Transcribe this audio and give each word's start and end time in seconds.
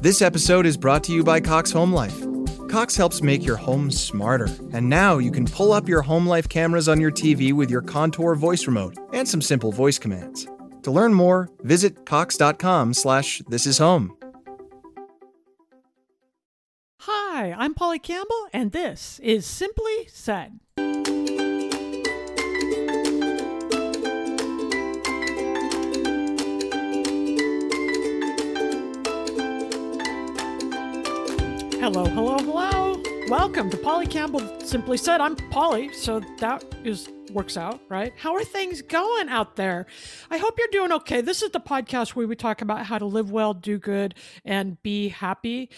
This 0.00 0.20
episode 0.22 0.66
is 0.66 0.76
brought 0.76 1.02
to 1.04 1.12
you 1.12 1.24
by 1.24 1.40
Cox 1.40 1.72
Home 1.72 1.92
Life. 1.92 2.16
Cox 2.68 2.96
helps 2.96 3.22
make 3.22 3.44
your 3.44 3.56
home 3.56 3.90
smarter, 3.90 4.48
and 4.72 4.88
now 4.88 5.18
you 5.18 5.30
can 5.30 5.46
pull 5.46 5.72
up 5.72 5.88
your 5.88 6.02
home 6.02 6.26
life 6.26 6.48
cameras 6.48 6.88
on 6.88 7.00
your 7.00 7.10
TV 7.10 7.52
with 7.52 7.70
your 7.70 7.80
Contour 7.80 8.34
voice 8.34 8.66
remote 8.66 8.96
and 9.12 9.26
some 9.26 9.40
simple 9.40 9.72
voice 9.72 9.98
commands. 9.98 10.46
To 10.82 10.90
learn 10.90 11.14
more, 11.14 11.48
visit 11.62 12.04
cox.com 12.04 12.94
slash 12.94 13.42
this 13.48 13.66
is 13.66 13.78
home. 13.78 14.16
Hi, 17.00 17.52
I'm 17.52 17.74
Polly 17.74 17.98
Campbell, 17.98 18.48
and 18.52 18.72
this 18.72 19.18
is 19.22 19.46
Simply 19.46 20.08
Said. 20.08 20.60
Hello, 31.86 32.04
hello, 32.04 32.36
hello. 32.38 33.00
Welcome 33.28 33.70
to 33.70 33.76
Polly 33.76 34.08
Campbell 34.08 34.40
Simply 34.58 34.96
Said. 34.96 35.20
I'm 35.20 35.36
Polly, 35.36 35.92
so 35.92 36.20
that 36.40 36.64
is 36.82 37.08
works 37.30 37.56
out, 37.56 37.80
right? 37.88 38.12
How 38.18 38.34
are 38.34 38.42
things 38.42 38.82
going 38.82 39.28
out 39.28 39.54
there? 39.54 39.86
I 40.28 40.38
hope 40.38 40.58
you're 40.58 40.66
doing 40.72 40.90
okay. 40.90 41.20
This 41.20 41.42
is 41.44 41.50
the 41.50 41.60
podcast 41.60 42.16
where 42.16 42.26
we 42.26 42.34
talk 42.34 42.60
about 42.60 42.86
how 42.86 42.98
to 42.98 43.04
live 43.04 43.30
well, 43.30 43.54
do 43.54 43.78
good, 43.78 44.16
and 44.44 44.82
be 44.82 45.10
happy. 45.10 45.70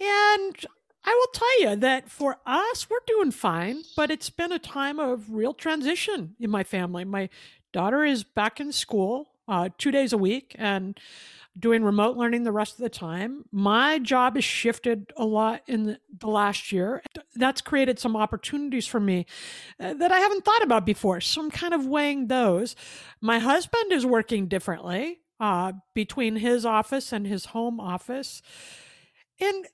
And 0.00 0.66
I 1.04 1.14
will 1.14 1.32
tell 1.32 1.60
you 1.60 1.76
that 1.76 2.10
for 2.10 2.38
us, 2.44 2.90
we're 2.90 2.98
doing 3.06 3.30
fine, 3.30 3.84
but 3.96 4.10
it's 4.10 4.30
been 4.30 4.50
a 4.50 4.58
time 4.58 4.98
of 4.98 5.30
real 5.30 5.54
transition 5.54 6.34
in 6.40 6.50
my 6.50 6.64
family. 6.64 7.04
My 7.04 7.28
daughter 7.72 8.04
is 8.04 8.24
back 8.24 8.58
in 8.58 8.72
school 8.72 9.28
uh, 9.46 9.68
two 9.78 9.92
days 9.92 10.12
a 10.12 10.18
week, 10.18 10.56
and 10.58 10.98
doing 11.58 11.84
remote 11.84 12.16
learning 12.16 12.44
the 12.44 12.52
rest 12.52 12.74
of 12.74 12.82
the 12.82 12.88
time. 12.88 13.44
My 13.52 13.98
job 13.98 14.36
has 14.36 14.44
shifted 14.44 15.12
a 15.16 15.24
lot 15.24 15.62
in 15.66 15.98
the, 16.20 16.26
last 16.26 16.72
year. 16.72 17.02
That's 17.34 17.60
created 17.60 17.98
some 17.98 18.16
opportunities 18.16 18.86
for 18.86 19.00
me 19.00 19.26
uh, 19.80 19.94
that 19.94 20.12
I 20.12 20.20
haven't 20.20 20.44
thought 20.44 20.62
about 20.62 20.86
before. 20.86 21.20
So 21.20 21.42
I'm 21.42 21.50
kind 21.50 21.74
of 21.74 21.86
weighing 21.86 22.28
those. 22.28 22.76
My 23.20 23.38
husband 23.38 23.92
is 23.92 24.06
working 24.06 24.46
differently 24.46 25.20
uh, 25.40 25.72
between 25.94 26.36
his 26.36 26.64
office 26.64 27.12
and 27.12 27.26
his 27.26 27.46
home 27.46 27.80
office. 27.80 28.40
And 29.40 29.66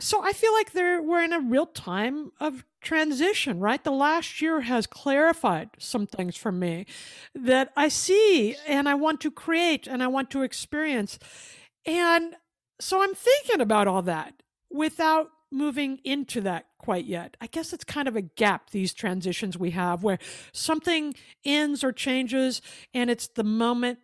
so 0.00 0.22
I 0.22 0.32
feel 0.32 0.52
like 0.54 0.74
we're 0.74 1.22
in 1.22 1.32
a 1.32 1.40
real 1.40 1.66
time 1.66 2.32
of 2.40 2.64
transition, 2.80 3.60
right? 3.60 3.84
The 3.84 3.90
last 3.92 4.40
year 4.40 4.62
has 4.62 4.86
clarified 4.86 5.70
some 5.78 6.06
things 6.06 6.36
for 6.36 6.50
me 6.50 6.86
that 7.34 7.72
I 7.76 7.88
see 7.88 8.56
and 8.66 8.88
I 8.88 8.94
want 8.94 9.20
to 9.20 9.30
create 9.30 9.86
and 9.86 10.02
I 10.02 10.06
want 10.08 10.30
to 10.30 10.42
experience. 10.42 11.18
And 11.86 12.34
so 12.80 13.02
I'm 13.02 13.14
thinking 13.14 13.60
about 13.60 13.86
all 13.86 14.02
that 14.02 14.42
without 14.70 15.30
moving 15.52 16.00
into 16.04 16.40
that 16.40 16.66
quite 16.78 17.04
yet. 17.04 17.36
I 17.40 17.46
guess 17.46 17.72
it's 17.72 17.84
kind 17.84 18.08
of 18.08 18.16
a 18.16 18.22
gap, 18.22 18.70
these 18.70 18.94
transitions 18.94 19.58
we 19.58 19.72
have, 19.72 20.02
where 20.02 20.18
something 20.52 21.14
ends 21.44 21.84
or 21.84 21.92
changes, 21.92 22.62
and 22.94 23.10
it's 23.10 23.26
the 23.26 23.44
moment 23.44 23.98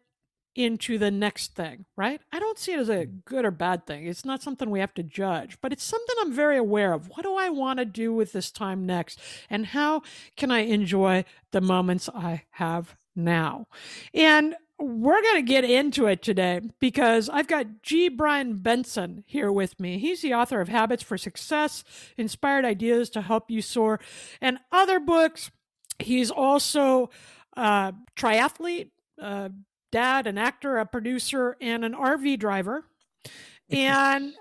into 0.56 0.98
the 0.98 1.10
next 1.10 1.54
thing, 1.54 1.84
right? 1.96 2.20
I 2.32 2.38
don't 2.38 2.58
see 2.58 2.72
it 2.72 2.80
as 2.80 2.88
a 2.88 3.06
mm. 3.06 3.24
good 3.24 3.44
or 3.44 3.50
bad 3.50 3.86
thing. 3.86 4.06
It's 4.06 4.24
not 4.24 4.42
something 4.42 4.70
we 4.70 4.80
have 4.80 4.94
to 4.94 5.02
judge, 5.02 5.58
but 5.60 5.72
it's 5.72 5.84
something 5.84 6.16
I'm 6.20 6.32
very 6.32 6.56
aware 6.56 6.92
of. 6.92 7.08
What 7.10 7.22
do 7.22 7.36
I 7.36 7.50
want 7.50 7.78
to 7.78 7.84
do 7.84 8.12
with 8.12 8.32
this 8.32 8.50
time 8.50 8.86
next? 8.86 9.20
And 9.50 9.66
how 9.66 10.02
can 10.36 10.50
I 10.50 10.60
enjoy 10.60 11.24
the 11.52 11.60
moments 11.60 12.08
I 12.14 12.44
have 12.52 12.96
now? 13.14 13.66
And 14.14 14.56
we're 14.78 15.22
going 15.22 15.36
to 15.36 15.42
get 15.42 15.64
into 15.64 16.06
it 16.06 16.22
today 16.22 16.60
because 16.80 17.28
I've 17.28 17.46
got 17.46 17.82
G. 17.82 18.08
Brian 18.08 18.58
Benson 18.58 19.24
here 19.26 19.50
with 19.50 19.80
me. 19.80 19.98
He's 19.98 20.20
the 20.20 20.34
author 20.34 20.60
of 20.60 20.68
Habits 20.68 21.02
for 21.02 21.16
Success, 21.16 21.82
Inspired 22.18 22.64
Ideas 22.64 23.08
to 23.10 23.22
Help 23.22 23.50
You 23.50 23.62
Soar, 23.62 24.00
and 24.40 24.58
other 24.70 25.00
books. 25.00 25.50
He's 25.98 26.30
also 26.30 27.08
a 27.56 27.94
triathlete, 28.16 28.90
uh, 29.20 29.48
dad, 29.90 30.26
an 30.26 30.38
actor, 30.38 30.78
a 30.78 30.86
producer, 30.86 31.56
and 31.60 31.84
an 31.84 31.94
RV 31.94 32.38
driver. 32.38 32.84
And 33.68 34.32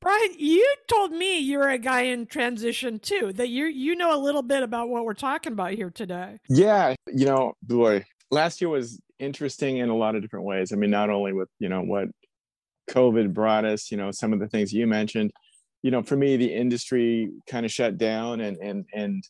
Brian, 0.00 0.34
you 0.36 0.74
told 0.88 1.12
me 1.12 1.38
you're 1.38 1.68
a 1.68 1.78
guy 1.78 2.02
in 2.02 2.26
transition 2.26 2.98
too, 2.98 3.32
that 3.34 3.50
you 3.50 3.66
you 3.66 3.94
know 3.94 4.12
a 4.12 4.18
little 4.18 4.42
bit 4.42 4.64
about 4.64 4.88
what 4.88 5.04
we're 5.04 5.14
talking 5.14 5.52
about 5.52 5.74
here 5.74 5.90
today. 5.90 6.40
Yeah, 6.48 6.96
you 7.06 7.26
know, 7.26 7.52
boy, 7.62 8.04
last 8.32 8.60
year 8.60 8.68
was 8.68 9.00
interesting 9.20 9.76
in 9.76 9.90
a 9.90 9.96
lot 9.96 10.16
of 10.16 10.22
different 10.22 10.44
ways. 10.44 10.72
I 10.72 10.76
mean, 10.76 10.90
not 10.90 11.08
only 11.08 11.32
with, 11.32 11.48
you 11.60 11.68
know, 11.68 11.82
what 11.82 12.08
COVID 12.90 13.32
brought 13.32 13.64
us, 13.64 13.92
you 13.92 13.96
know, 13.96 14.10
some 14.10 14.32
of 14.32 14.40
the 14.40 14.48
things 14.48 14.72
you 14.72 14.88
mentioned, 14.88 15.30
you 15.82 15.92
know, 15.92 16.02
for 16.02 16.16
me, 16.16 16.36
the 16.36 16.52
industry 16.52 17.30
kind 17.46 17.64
of 17.64 17.70
shut 17.70 17.96
down 17.96 18.40
and 18.40 18.56
and 18.56 18.84
and 18.92 19.22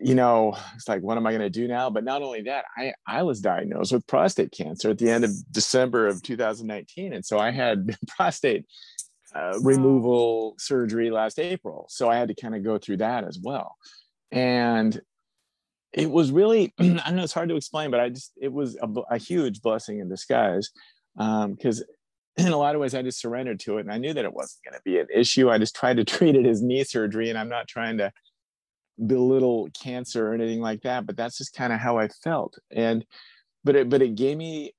you 0.00 0.14
know, 0.14 0.56
it's 0.74 0.88
like, 0.88 1.02
what 1.02 1.16
am 1.16 1.26
I 1.26 1.30
going 1.30 1.42
to 1.42 1.50
do 1.50 1.68
now? 1.68 1.90
But 1.90 2.04
not 2.04 2.22
only 2.22 2.42
that, 2.42 2.64
I, 2.76 2.94
I 3.06 3.22
was 3.22 3.40
diagnosed 3.40 3.92
with 3.92 4.06
prostate 4.06 4.50
cancer 4.50 4.90
at 4.90 4.98
the 4.98 5.10
end 5.10 5.24
of 5.24 5.30
December 5.52 6.06
of 6.06 6.22
2019. 6.22 7.12
And 7.12 7.24
so 7.24 7.38
I 7.38 7.50
had 7.50 7.96
prostate 8.08 8.64
uh, 9.34 9.58
removal 9.60 10.54
surgery 10.58 11.10
last 11.10 11.38
April. 11.38 11.86
So 11.90 12.08
I 12.08 12.16
had 12.16 12.28
to 12.28 12.34
kind 12.34 12.54
of 12.54 12.64
go 12.64 12.78
through 12.78 12.98
that 12.98 13.24
as 13.24 13.38
well. 13.42 13.76
And 14.32 15.00
it 15.92 16.10
was 16.10 16.32
really, 16.32 16.72
I 16.78 17.10
know 17.10 17.24
it's 17.24 17.34
hard 17.34 17.50
to 17.50 17.56
explain, 17.56 17.90
but 17.90 18.00
I 18.00 18.08
just, 18.08 18.32
it 18.40 18.52
was 18.52 18.76
a, 18.76 18.88
a 19.10 19.18
huge 19.18 19.60
blessing 19.60 20.00
in 20.00 20.08
disguise. 20.08 20.70
Because 21.14 21.80
um, 21.80 21.86
in 22.46 22.52
a 22.52 22.56
lot 22.56 22.74
of 22.74 22.80
ways, 22.80 22.94
I 22.94 23.02
just 23.02 23.20
surrendered 23.20 23.60
to 23.60 23.78
it. 23.78 23.82
And 23.82 23.92
I 23.92 23.98
knew 23.98 24.14
that 24.14 24.24
it 24.24 24.32
wasn't 24.32 24.64
going 24.64 24.74
to 24.74 24.82
be 24.84 24.98
an 24.98 25.08
issue. 25.14 25.50
I 25.50 25.58
just 25.58 25.76
tried 25.76 25.98
to 25.98 26.04
treat 26.06 26.36
it 26.36 26.46
as 26.46 26.62
knee 26.62 26.84
surgery. 26.84 27.28
And 27.28 27.38
I'm 27.38 27.50
not 27.50 27.68
trying 27.68 27.98
to, 27.98 28.10
belittle 29.06 29.68
cancer 29.80 30.28
or 30.28 30.34
anything 30.34 30.60
like 30.60 30.82
that 30.82 31.06
but 31.06 31.16
that's 31.16 31.38
just 31.38 31.54
kind 31.54 31.72
of 31.72 31.80
how 31.80 31.98
i 31.98 32.08
felt 32.08 32.58
and 32.70 33.04
but 33.64 33.76
it 33.76 33.88
but 33.88 34.02
it 34.02 34.14
gave 34.14 34.36
me 34.36 34.72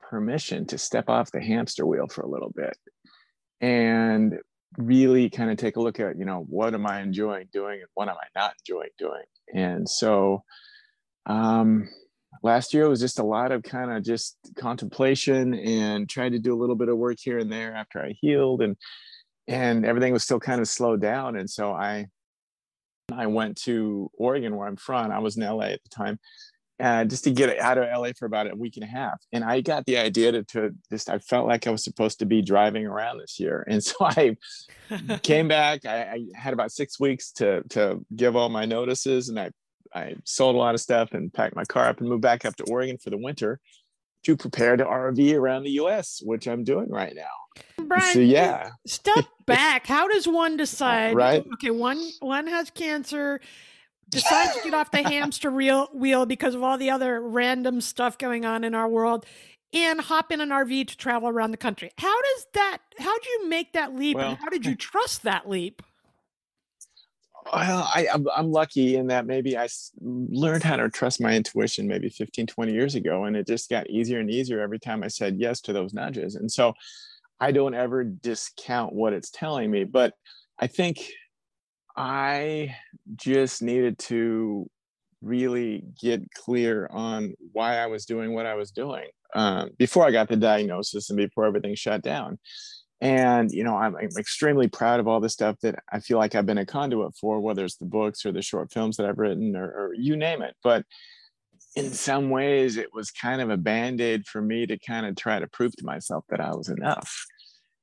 permission 0.00 0.66
to 0.66 0.76
step 0.76 1.08
off 1.08 1.30
the 1.30 1.40
hamster 1.40 1.86
wheel 1.86 2.08
for 2.08 2.22
a 2.22 2.28
little 2.28 2.52
bit 2.54 2.76
and 3.60 4.38
really 4.78 5.28
kind 5.30 5.50
of 5.50 5.56
take 5.56 5.76
a 5.76 5.80
look 5.80 6.00
at 6.00 6.18
you 6.18 6.24
know 6.24 6.44
what 6.48 6.74
am 6.74 6.86
i 6.86 7.00
enjoying 7.00 7.48
doing 7.52 7.80
and 7.80 7.88
what 7.94 8.08
am 8.08 8.16
i 8.16 8.40
not 8.40 8.54
enjoying 8.60 8.90
doing 8.98 9.22
and 9.54 9.88
so 9.88 10.42
um 11.26 11.88
last 12.42 12.72
year 12.72 12.88
was 12.88 13.00
just 13.00 13.18
a 13.18 13.24
lot 13.24 13.52
of 13.52 13.62
kind 13.62 13.90
of 13.90 14.02
just 14.02 14.36
contemplation 14.56 15.54
and 15.54 16.08
trying 16.08 16.32
to 16.32 16.38
do 16.38 16.54
a 16.54 16.58
little 16.58 16.76
bit 16.76 16.88
of 16.88 16.96
work 16.96 17.18
here 17.20 17.38
and 17.38 17.52
there 17.52 17.74
after 17.74 18.00
i 18.00 18.14
healed 18.20 18.62
and 18.62 18.76
and 19.48 19.84
everything 19.84 20.12
was 20.12 20.22
still 20.22 20.40
kind 20.40 20.60
of 20.60 20.68
slowed 20.68 21.00
down 21.00 21.36
and 21.36 21.50
so 21.50 21.72
i 21.72 22.06
I 23.12 23.26
went 23.26 23.56
to 23.62 24.10
Oregon, 24.14 24.56
where 24.56 24.68
I'm 24.68 24.76
from. 24.76 25.10
I 25.10 25.18
was 25.18 25.36
in 25.36 25.42
LA 25.42 25.66
at 25.66 25.82
the 25.82 25.88
time, 25.88 26.18
uh, 26.80 27.04
just 27.04 27.24
to 27.24 27.30
get 27.30 27.58
out 27.58 27.78
of 27.78 27.84
LA 27.84 28.10
for 28.18 28.26
about 28.26 28.50
a 28.50 28.56
week 28.56 28.76
and 28.76 28.84
a 28.84 28.88
half. 28.88 29.20
And 29.32 29.44
I 29.44 29.60
got 29.60 29.86
the 29.86 29.98
idea 29.98 30.32
to, 30.32 30.44
to 30.44 30.74
just, 30.90 31.10
I 31.10 31.18
felt 31.18 31.46
like 31.46 31.66
I 31.66 31.70
was 31.70 31.84
supposed 31.84 32.18
to 32.20 32.26
be 32.26 32.42
driving 32.42 32.86
around 32.86 33.18
this 33.18 33.38
year. 33.38 33.66
And 33.70 33.82
so 33.82 33.94
I 34.00 34.36
came 35.22 35.48
back. 35.48 35.84
I, 35.84 36.00
I, 36.02 36.26
had 36.34 36.52
about 36.52 36.72
six 36.72 36.98
weeks 36.98 37.32
to, 37.32 37.62
to 37.70 38.04
give 38.16 38.34
all 38.34 38.48
my 38.48 38.64
notices 38.64 39.28
and 39.28 39.38
I, 39.38 39.50
I 39.94 40.14
sold 40.24 40.54
a 40.54 40.58
lot 40.58 40.74
of 40.74 40.80
stuff 40.80 41.12
and 41.12 41.32
packed 41.32 41.56
my 41.56 41.64
car 41.64 41.88
up 41.88 42.00
and 42.00 42.08
moved 42.08 42.22
back 42.22 42.44
up 42.44 42.56
to 42.56 42.64
Oregon 42.64 42.98
for 42.98 43.10
the 43.10 43.18
winter 43.18 43.60
to 44.24 44.36
prepare 44.36 44.76
to 44.76 44.84
RV 44.84 45.34
around 45.34 45.64
the 45.64 45.72
US, 45.82 46.20
which 46.22 46.46
I'm 46.46 46.64
doing 46.64 46.88
right 46.88 47.14
now. 47.14 47.39
Brian, 47.78 48.12
so, 48.12 48.20
yeah. 48.20 48.70
Step 48.86 49.24
back. 49.46 49.86
How 49.86 50.08
does 50.08 50.26
one 50.26 50.56
decide? 50.56 51.14
Right. 51.14 51.44
Okay, 51.54 51.70
one 51.70 52.00
one 52.20 52.46
has 52.46 52.70
cancer, 52.70 53.40
decides 54.08 54.56
to 54.56 54.62
get 54.62 54.74
off 54.74 54.90
the 54.90 55.02
hamster 55.02 55.50
wheel 55.50 55.88
wheel 55.92 56.26
because 56.26 56.54
of 56.54 56.62
all 56.62 56.78
the 56.78 56.90
other 56.90 57.20
random 57.20 57.80
stuff 57.80 58.18
going 58.18 58.44
on 58.44 58.64
in 58.64 58.74
our 58.74 58.88
world, 58.88 59.26
and 59.72 60.00
hop 60.00 60.32
in 60.32 60.40
an 60.40 60.50
RV 60.50 60.88
to 60.88 60.96
travel 60.96 61.28
around 61.28 61.50
the 61.50 61.56
country. 61.56 61.90
How 61.98 62.22
does 62.22 62.46
that? 62.54 62.78
How 62.98 63.18
do 63.18 63.28
you 63.30 63.48
make 63.48 63.72
that 63.72 63.94
leap? 63.94 64.16
Well, 64.16 64.30
and 64.30 64.38
how 64.38 64.48
did 64.48 64.66
you 64.66 64.74
trust 64.76 65.22
that 65.22 65.48
leap? 65.48 65.82
well 67.52 67.88
I, 67.94 68.06
I'm, 68.12 68.26
I'm 68.34 68.52
lucky 68.52 68.96
in 68.96 69.06
that 69.08 69.26
maybe 69.26 69.56
i 69.56 69.68
learned 70.00 70.62
how 70.62 70.76
to 70.76 70.88
trust 70.88 71.20
my 71.20 71.34
intuition 71.34 71.86
maybe 71.86 72.08
15 72.08 72.46
20 72.46 72.72
years 72.72 72.94
ago 72.94 73.24
and 73.24 73.36
it 73.36 73.46
just 73.46 73.70
got 73.70 73.88
easier 73.88 74.20
and 74.20 74.30
easier 74.30 74.60
every 74.60 74.78
time 74.78 75.02
i 75.02 75.08
said 75.08 75.36
yes 75.38 75.60
to 75.62 75.72
those 75.72 75.92
nudges 75.94 76.36
and 76.36 76.50
so 76.50 76.74
I 77.40 77.52
don't 77.52 77.74
ever 77.74 78.04
discount 78.04 78.92
what 78.92 79.12
it's 79.12 79.30
telling 79.30 79.70
me, 79.70 79.84
but 79.84 80.14
I 80.58 80.66
think 80.66 81.00
I 81.96 82.76
just 83.16 83.62
needed 83.62 83.98
to 83.98 84.68
really 85.22 85.84
get 86.00 86.22
clear 86.32 86.86
on 86.90 87.34
why 87.52 87.78
I 87.78 87.86
was 87.86 88.04
doing 88.04 88.34
what 88.34 88.46
I 88.46 88.54
was 88.54 88.70
doing 88.70 89.06
um, 89.34 89.70
before 89.78 90.04
I 90.06 90.10
got 90.10 90.28
the 90.28 90.36
diagnosis 90.36 91.10
and 91.10 91.16
before 91.16 91.46
everything 91.46 91.74
shut 91.74 92.02
down. 92.02 92.38
And 93.00 93.50
you 93.50 93.64
know, 93.64 93.76
I'm, 93.76 93.96
I'm, 93.96 94.10
extremely 94.18 94.68
proud 94.68 95.00
of 95.00 95.08
all 95.08 95.20
the 95.20 95.30
stuff 95.30 95.56
that 95.62 95.76
I 95.90 96.00
feel 96.00 96.18
like 96.18 96.34
I've 96.34 96.44
been 96.44 96.58
a 96.58 96.66
conduit 96.66 97.16
for, 97.16 97.40
whether 97.40 97.64
it's 97.64 97.76
the 97.76 97.86
books 97.86 98.26
or 98.26 98.32
the 98.32 98.42
short 98.42 98.70
films 98.72 98.98
that 98.98 99.06
I've 99.06 99.18
written 99.18 99.56
or, 99.56 99.64
or 99.64 99.94
you 99.94 100.16
name 100.16 100.42
it. 100.42 100.54
But 100.62 100.84
in 101.76 101.92
some 101.92 102.30
ways, 102.30 102.76
it 102.76 102.92
was 102.92 103.10
kind 103.10 103.40
of 103.40 103.50
a 103.50 103.56
band 103.56 104.00
aid 104.00 104.26
for 104.26 104.42
me 104.42 104.66
to 104.66 104.78
kind 104.78 105.06
of 105.06 105.16
try 105.16 105.38
to 105.38 105.46
prove 105.46 105.74
to 105.76 105.84
myself 105.84 106.24
that 106.28 106.40
I 106.40 106.54
was 106.54 106.68
enough. 106.68 107.24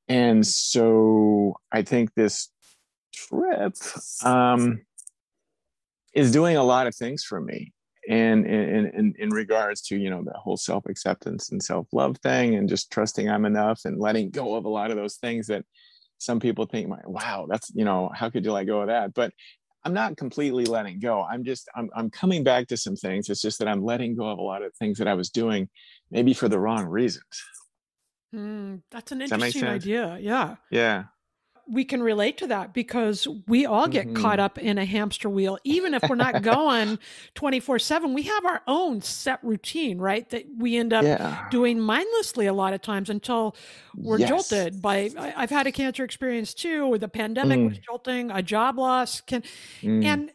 And 0.07 0.45
so 0.45 1.55
I 1.71 1.81
think 1.81 2.13
this 2.13 2.49
trip 3.13 3.75
um, 4.23 4.81
is 6.13 6.31
doing 6.31 6.57
a 6.57 6.63
lot 6.63 6.87
of 6.87 6.95
things 6.95 7.23
for 7.23 7.39
me 7.39 7.73
and 8.07 8.45
in, 8.45 8.85
in, 8.87 9.13
in 9.19 9.29
regards 9.29 9.81
to 9.81 9.97
you 9.97 10.09
know 10.09 10.23
the 10.23 10.37
whole 10.37 10.57
self-acceptance 10.57 11.51
and 11.51 11.61
self-love 11.61 12.17
thing 12.19 12.55
and 12.55 12.69
just 12.69 12.91
trusting 12.91 13.29
i'm 13.29 13.45
enough 13.45 13.81
and 13.85 13.99
letting 13.99 14.29
go 14.29 14.55
of 14.55 14.65
a 14.65 14.69
lot 14.69 14.91
of 14.91 14.97
those 14.97 15.15
things 15.15 15.47
that 15.47 15.65
some 16.17 16.39
people 16.39 16.65
think 16.65 16.89
wow 17.05 17.45
that's 17.49 17.69
you 17.75 17.85
know 17.85 18.09
how 18.13 18.29
could 18.29 18.45
you 18.45 18.51
let 18.51 18.65
go 18.65 18.81
of 18.81 18.87
that 18.87 19.13
but 19.13 19.31
i'm 19.83 19.93
not 19.93 20.17
completely 20.17 20.65
letting 20.65 20.99
go. 20.99 21.21
I'm 21.23 21.43
just 21.43 21.69
i'm, 21.75 21.89
I'm 21.95 22.09
coming 22.09 22.43
back 22.43 22.67
to 22.67 22.77
some 22.77 22.95
things. 22.95 23.29
It's 23.29 23.41
just 23.41 23.59
that 23.59 23.67
i'm 23.67 23.83
letting 23.83 24.15
go 24.15 24.29
of 24.29 24.39
a 24.39 24.41
lot 24.41 24.61
of 24.61 24.73
things 24.75 24.97
that 24.99 25.07
i 25.07 25.13
was 25.13 25.29
doing 25.29 25.69
maybe 26.11 26.33
for 26.33 26.49
the 26.49 26.59
wrong 26.59 26.85
reasons. 26.85 27.23
Mm, 28.35 28.81
that's 28.91 29.11
an 29.11 29.21
interesting 29.21 29.61
that 29.61 29.69
idea 29.69 30.17
yeah. 30.19 30.55
Yeah 30.69 31.03
we 31.69 31.83
can 31.83 32.01
relate 32.01 32.37
to 32.37 32.47
that 32.47 32.73
because 32.73 33.27
we 33.47 33.65
all 33.65 33.87
get 33.87 34.05
mm-hmm. 34.05 34.21
caught 34.21 34.39
up 34.39 34.57
in 34.57 34.77
a 34.77 34.85
hamster 34.85 35.29
wheel 35.29 35.57
even 35.63 35.93
if 35.93 36.03
we're 36.09 36.15
not 36.15 36.41
going 36.41 36.97
24/7 37.35 38.13
we 38.13 38.23
have 38.23 38.45
our 38.45 38.61
own 38.67 39.01
set 39.01 39.43
routine 39.43 39.97
right 39.97 40.29
that 40.29 40.45
we 40.57 40.77
end 40.77 40.93
up 40.93 41.03
yeah. 41.03 41.47
doing 41.51 41.79
mindlessly 41.79 42.45
a 42.45 42.53
lot 42.53 42.73
of 42.73 42.81
times 42.81 43.09
until 43.09 43.55
we're 43.95 44.19
yes. 44.19 44.29
jolted 44.29 44.81
by 44.81 45.09
I, 45.17 45.41
have 45.41 45.49
had 45.49 45.67
a 45.67 45.71
cancer 45.71 46.03
experience 46.03 46.53
too 46.53 46.87
with 46.87 47.01
the 47.01 47.07
pandemic 47.07 47.59
mm. 47.59 47.69
was 47.69 47.79
jolting 47.79 48.31
a 48.31 48.41
job 48.41 48.77
loss 48.77 49.21
can 49.21 49.43
mm. 49.81 50.05
and 50.05 50.31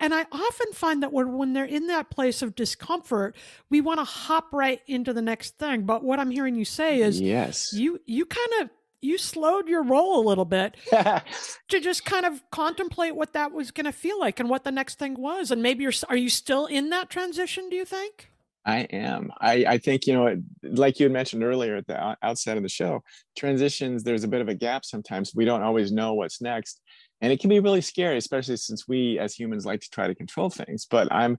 and 0.00 0.12
I 0.12 0.26
often 0.32 0.72
find 0.72 1.02
that 1.02 1.12
when, 1.12 1.38
when 1.38 1.52
they're 1.52 1.64
in 1.64 1.86
that 1.86 2.10
place 2.10 2.42
of 2.42 2.54
discomfort, 2.54 3.36
we 3.70 3.80
want 3.80 4.00
to 4.00 4.04
hop 4.04 4.52
right 4.52 4.80
into 4.86 5.14
the 5.14 5.22
next 5.22 5.56
thing. 5.56 5.86
But 5.86 6.02
what 6.02 6.18
I'm 6.18 6.30
hearing 6.30 6.56
you 6.56 6.64
say 6.64 7.00
is, 7.00 7.20
yes, 7.20 7.72
you 7.72 8.00
you 8.04 8.26
kind 8.26 8.50
of 8.60 8.70
you 9.04 9.18
slowed 9.18 9.68
your 9.68 9.82
roll 9.82 10.18
a 10.18 10.26
little 10.26 10.44
bit 10.44 10.76
to 10.90 11.80
just 11.80 12.04
kind 12.04 12.24
of 12.26 12.42
contemplate 12.50 13.14
what 13.14 13.32
that 13.34 13.52
was 13.52 13.70
going 13.70 13.84
to 13.84 13.92
feel 13.92 14.18
like 14.18 14.40
and 14.40 14.48
what 14.48 14.64
the 14.64 14.72
next 14.72 14.98
thing 14.98 15.14
was. 15.18 15.50
And 15.50 15.62
maybe 15.62 15.82
you're 15.82 15.92
are 16.08 16.16
you 16.16 16.30
still 16.30 16.66
in 16.66 16.90
that 16.90 17.10
transition 17.10 17.68
do 17.68 17.76
you 17.76 17.84
think? 17.84 18.30
I 18.66 18.78
am. 18.78 19.30
I 19.40 19.64
i 19.68 19.78
think 19.78 20.06
you 20.06 20.14
know 20.14 20.42
like 20.62 20.98
you 20.98 21.04
had 21.04 21.12
mentioned 21.12 21.44
earlier 21.44 21.76
at 21.76 21.86
the 21.86 22.16
outset 22.22 22.56
of 22.56 22.62
the 22.62 22.68
show 22.68 23.02
transitions 23.36 24.02
there's 24.02 24.24
a 24.24 24.28
bit 24.28 24.40
of 24.40 24.48
a 24.48 24.54
gap 24.54 24.84
sometimes. 24.84 25.34
We 25.34 25.44
don't 25.44 25.62
always 25.62 25.92
know 25.92 26.14
what's 26.14 26.40
next. 26.40 26.80
And 27.20 27.32
it 27.32 27.40
can 27.40 27.50
be 27.50 27.60
really 27.60 27.82
scary 27.82 28.16
especially 28.16 28.56
since 28.56 28.88
we 28.88 29.18
as 29.18 29.34
humans 29.34 29.66
like 29.66 29.80
to 29.80 29.90
try 29.90 30.06
to 30.06 30.14
control 30.14 30.50
things. 30.50 30.86
But 30.90 31.08
i'm 31.12 31.38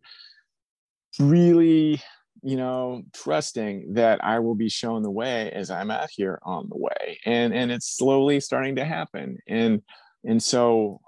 really 1.19 2.01
you 2.43 2.57
know 2.57 3.01
trusting 3.13 3.93
that 3.93 4.23
i 4.23 4.39
will 4.39 4.55
be 4.55 4.69
shown 4.69 5.01
the 5.01 5.11
way 5.11 5.51
as 5.51 5.69
i'm 5.69 5.91
out 5.91 6.09
here 6.11 6.39
on 6.43 6.67
the 6.69 6.77
way 6.77 7.19
and 7.25 7.53
and 7.53 7.71
it's 7.71 7.97
slowly 7.97 8.39
starting 8.39 8.75
to 8.75 8.85
happen 8.85 9.37
and 9.47 9.81
and 10.23 10.41
so 10.41 10.99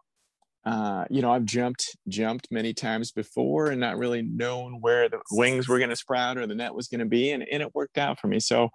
uh, 0.65 1.05
you 1.09 1.21
know 1.21 1.31
i've 1.31 1.45
jumped 1.45 1.95
jumped 2.09 2.47
many 2.51 2.73
times 2.73 3.11
before 3.11 3.67
and 3.67 3.79
not 3.79 3.97
really 3.97 4.21
known 4.21 4.81
where 4.81 5.07
the 5.07 5.19
wings 5.31 5.67
were 5.67 5.77
going 5.77 5.89
to 5.89 5.95
sprout 5.95 6.37
or 6.37 6.45
the 6.45 6.55
net 6.55 6.73
was 6.73 6.87
going 6.87 6.99
to 6.99 7.05
be 7.05 7.31
and, 7.31 7.45
and 7.49 7.63
it 7.63 7.73
worked 7.73 7.97
out 7.97 8.19
for 8.19 8.27
me 8.27 8.39
so 8.39 8.69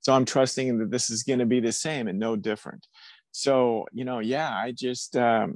so 0.00 0.12
i'm 0.12 0.26
trusting 0.26 0.78
that 0.78 0.90
this 0.90 1.08
is 1.08 1.22
going 1.22 1.38
to 1.38 1.46
be 1.46 1.60
the 1.60 1.72
same 1.72 2.08
and 2.08 2.18
no 2.18 2.36
different. 2.36 2.86
So 3.32 3.86
you 3.92 4.04
know 4.04 4.18
yeah 4.18 4.50
i 4.50 4.72
just 4.72 5.16
um, 5.16 5.54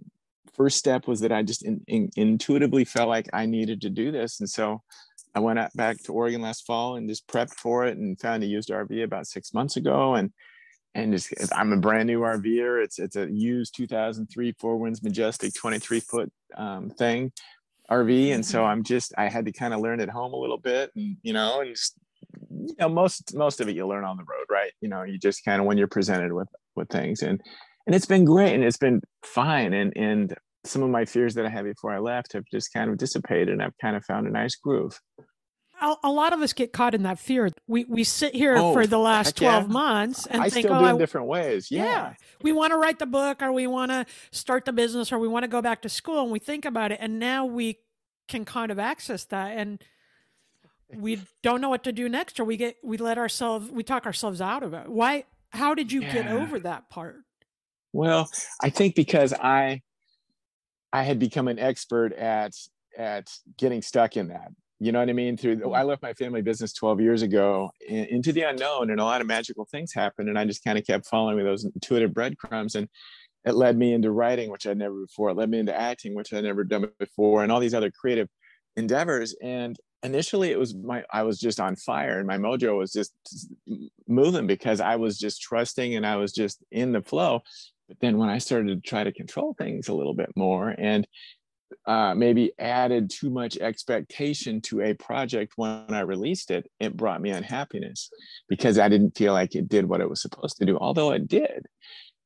first 0.55 0.79
step 0.79 1.07
was 1.07 1.21
that 1.21 1.33
i 1.33 1.43
just 1.43 1.65
in, 1.65 1.83
in, 1.87 2.09
intuitively 2.17 2.85
felt 2.85 3.09
like 3.09 3.29
i 3.33 3.45
needed 3.45 3.81
to 3.83 3.91
do 3.91 4.11
this 4.13 4.41
and 4.41 4.49
so 4.49 4.81
I 5.35 5.41
went 5.41 5.59
back 5.75 6.03
to 6.05 6.13
Oregon 6.13 6.41
last 6.41 6.67
fall 6.67 6.97
and 6.97 7.09
just 7.09 7.27
prepped 7.27 7.55
for 7.55 7.87
it 7.87 7.97
and 7.97 8.19
found 8.21 8.43
a 8.43 8.47
used 8.47 8.69
RV 8.69 9.03
about 9.03 9.27
six 9.27 9.53
months 9.53 9.77
ago. 9.77 10.15
And 10.15 10.31
and 10.95 11.13
just 11.13 11.33
I'm 11.53 11.73
a 11.73 11.77
brand 11.77 12.07
new 12.07 12.21
RVer. 12.21 12.83
It's 12.83 12.99
it's 12.99 13.17
a 13.17 13.31
used 13.31 13.75
2003 13.77 14.55
Four 14.59 14.77
Winds 14.77 15.03
Majestic 15.03 15.53
23 15.55 16.01
foot 16.01 16.33
um, 16.57 16.91
thing 16.91 17.33
RV, 17.91 18.35
and 18.35 18.47
so 18.47 18.61
mm-hmm. 18.61 18.69
I'm 18.69 18.83
just 18.83 19.13
I 19.19 19.29
had 19.29 19.45
to 19.47 19.53
kind 19.53 19.75
of 19.75 19.81
learn 19.81 20.01
at 20.01 20.09
home 20.09 20.33
a 20.33 20.37
little 20.37 20.59
bit, 20.59 20.91
and 20.95 21.17
you 21.23 21.33
know, 21.33 21.61
and 21.61 21.75
just, 21.75 21.95
you 22.51 22.75
know 22.79 22.89
most 22.89 23.35
most 23.35 23.61
of 23.61 23.69
it 23.69 23.77
you 23.77 23.87
learn 23.87 24.05
on 24.05 24.17
the 24.17 24.25
road, 24.25 24.47
right? 24.51 24.71
You 24.81 24.89
know, 24.89 25.03
you 25.03 25.19
just 25.19 25.45
kind 25.45 25.61
of 25.61 25.67
when 25.67 25.77
you're 25.77 25.89
presented 25.89 26.33
with 26.33 26.49
with 26.77 26.89
things, 26.89 27.23
and 27.23 27.41
and 27.87 27.95
it's 27.95 28.07
been 28.07 28.25
great 28.25 28.55
and 28.55 28.65
it's 28.65 28.79
been 28.79 29.03
fine, 29.23 29.73
and 29.73 29.93
and 29.97 30.35
some 30.65 30.83
of 30.83 30.91
my 30.91 31.05
fears 31.05 31.35
that 31.35 31.47
I 31.47 31.49
had 31.49 31.65
before 31.65 31.93
I 31.93 31.99
left 31.99 32.33
have 32.33 32.45
just 32.51 32.73
kind 32.73 32.91
of 32.91 32.97
dissipated 32.97 33.51
and 33.51 33.63
I've 33.63 33.77
kind 33.81 33.97
of 33.97 34.05
found 34.05 34.27
a 34.27 34.31
nice 34.31 34.55
groove. 34.57 34.99
A, 36.03 36.11
lot 36.11 36.33
of 36.33 36.41
us 36.41 36.55
get 36.55 36.73
caught 36.73 36.95
in 36.95 37.03
that 37.03 37.19
fear. 37.19 37.51
We 37.67 37.85
we 37.85 38.05
sit 38.05 38.35
here 38.35 38.57
oh, 38.57 38.73
for 38.73 38.87
the 38.87 38.97
last 38.97 39.37
12 39.37 39.65
yeah. 39.65 39.69
months 39.69 40.25
and 40.25 40.41
I 40.41 40.49
think, 40.49 40.65
still 40.65 40.79
oh, 40.79 40.81
do 40.81 40.87
in 40.87 40.97
different 40.97 41.27
ways. 41.27 41.71
Yeah. 41.71 41.85
yeah. 41.85 42.15
We 42.43 42.53
want 42.53 42.73
to 42.73 42.79
write 42.79 42.99
the 42.99 43.07
book 43.07 43.43
or 43.43 43.53
we 43.53 43.67
want 43.67 43.91
to 43.91 44.07
start 44.31 44.65
the 44.65 44.73
business 44.73 45.13
or 45.13 45.19
we 45.19 45.29
want 45.29 45.43
to 45.43 45.49
go 45.49 45.61
back 45.61 45.83
to 45.83 45.91
school 45.91 46.23
and 46.23 46.33
we 46.33 46.39
think 46.39 46.65
about 46.65 46.91
it. 46.91 47.01
And 47.03 47.19
now 47.19 47.45
we 47.45 47.81
can 48.29 48.47
kind 48.47 48.71
of 48.71 48.79
access 48.79 49.25
that 49.25 49.59
and 49.59 49.83
we 50.95 51.21
don't 51.43 51.61
know 51.61 51.69
what 51.69 51.85
to 51.85 51.93
do 51.93 52.09
next 52.09 52.41
or 52.41 52.45
we 52.45 52.57
get 52.57 52.77
we 52.83 52.97
let 52.97 53.19
ourselves 53.19 53.71
we 53.71 53.83
talk 53.83 54.07
ourselves 54.07 54.41
out 54.41 54.63
of 54.63 54.73
it. 54.73 54.89
Why 54.89 55.25
how 55.51 55.75
did 55.75 55.93
you 55.93 56.01
yeah. 56.03 56.13
get 56.15 56.27
over 56.29 56.59
that 56.61 56.89
part? 56.89 57.17
Well, 57.93 58.31
I 58.63 58.71
think 58.71 58.95
because 58.95 59.35
I 59.35 59.83
I 60.95 61.03
had 61.03 61.19
become 61.19 61.49
an 61.49 61.59
expert 61.59 62.13
at 62.13 62.55
at 62.97 63.29
getting 63.59 63.83
stuck 63.83 64.17
in 64.17 64.29
that. 64.29 64.53
You 64.79 64.93
know 64.93 65.01
what 65.01 65.09
I 65.09 65.13
mean? 65.13 65.37
Through 65.37 65.55
I 65.55 65.81
mm-hmm. 65.81 65.89
left 65.89 66.03
my 66.03 66.13
family 66.15 66.41
business 66.41 66.73
12 66.73 67.01
years 67.01 67.23
ago 67.23 67.71
into 67.89 68.33
the 68.33 68.43
unknown, 68.43 68.91
and 68.91 69.01
a 69.01 69.05
lot 69.05 69.21
of 69.21 69.27
magical 69.27 69.67
things 69.71 69.93
happened. 69.93 70.29
And 70.29 70.39
I 70.39 70.45
just 70.45 70.63
kind 70.63 70.79
of 70.79 70.87
kept 70.87 71.07
following 71.07 71.45
those 71.45 71.65
intuitive 71.65 72.15
breadcrumbs, 72.15 72.77
and 72.77 72.89
it 73.45 73.57
led 73.57 73.77
me 73.77 73.93
into 73.93 74.13
writing, 74.13 74.51
which 74.51 74.69
I'd 74.69 74.79
never 74.79 74.95
before. 74.95 75.31
It 75.31 75.37
led 75.37 75.51
me 75.51 75.59
into 75.59 75.75
acting, 75.75 76.15
which 76.15 76.33
I'd 76.33 76.45
never 76.45 76.63
done 76.63 76.89
before, 77.01 77.43
and 77.43 77.51
all 77.51 77.61
these 77.61 77.75
other 77.75 77.91
creative 77.91 78.29
endeavors. 78.77 79.35
And 79.43 79.77
initially, 80.05 80.53
it 80.53 80.61
was 80.61 80.77
my 80.77 81.03
I 81.13 81.25
was 81.25 81.41
just 81.41 81.59
on 81.59 81.75
fire, 81.75 82.19
and 82.19 82.27
my 82.29 82.39
mojo 82.39 82.79
was 82.79 82.93
just 82.93 83.15
moving 84.07 84.47
because 84.47 84.81
I 84.81 84.95
was 84.95 85.19
just 85.19 85.43
trusting 85.43 85.97
and 85.97 86.07
I 86.07 86.17
was 86.17 86.33
just 86.33 86.63
in 86.71 86.93
the 86.93 87.03
flow. 87.03 87.43
But 87.89 87.99
then 88.01 88.19
when 88.19 88.29
I 88.29 88.39
started 88.39 88.69
to 88.69 88.89
try 88.89 89.05
to 89.05 89.13
control 89.13 89.55
things 89.57 89.89
a 89.89 89.95
little 89.95 90.15
bit 90.15 90.31
more 90.37 90.75
and 90.77 91.07
uh, 91.87 92.15
maybe 92.15 92.53
added 92.59 93.11
too 93.11 93.31
much 93.31 93.59
expectation 93.59 94.61
to 94.63 94.81
a 94.81 94.95
project 94.95 95.55
when 95.57 95.87
I 95.91 96.01
released 96.01 96.51
it, 96.51 96.71
it 96.81 96.97
brought 96.97 97.21
me 97.21 97.31
unhappiness 97.31 98.11
because 98.49 98.79
I 98.79 98.89
didn't 98.89 99.17
feel 99.17 99.33
like 99.33 99.55
it 99.55 99.69
did 99.69 99.87
what 99.89 100.01
it 100.01 100.09
was 100.09 100.23
supposed 100.23 100.57
to 100.59 100.65
do, 100.65 100.79
although 100.79 101.13
it 101.13 101.29
did. 101.29 101.67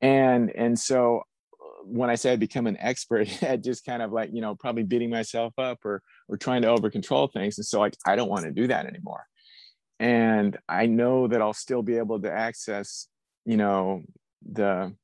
And 0.01 0.51
and 0.55 0.79
so 0.79 1.23
uh, 1.61 1.85
when 1.85 2.11
I 2.11 2.15
say 2.15 2.33
I 2.33 2.37
become 2.37 2.67
an 2.67 2.77
expert 2.79 3.43
at 3.43 3.65
just 3.65 3.85
kind 3.85 4.03
of 4.03 4.13
like, 4.13 4.31
you 4.33 4.41
know, 4.41 4.55
probably 4.55 4.85
beating 4.85 5.11
myself 5.11 5.55
up 5.59 5.85
or 5.85 6.03
or 6.29 6.37
trying 6.37 6.63
to 6.63 6.69
over 6.69 6.91
control 6.91 7.27
things. 7.27 7.59
And 7.59 7.67
so 7.67 7.81
like 7.81 7.97
I 8.07 8.17
don't 8.17 8.31
want 8.31 8.45
to 8.45 8.53
do 8.53 8.67
that 8.69 8.87
anymore. 8.87 9.25
And 9.99 10.57
I 10.69 10.87
know 10.87 11.27
that 11.27 11.43
I'll 11.43 11.53
still 11.53 11.83
be 11.83 11.97
able 11.97 12.21
to 12.21 12.31
access, 12.31 13.09
you 13.45 13.57
know, 13.57 14.03
the 14.49 14.95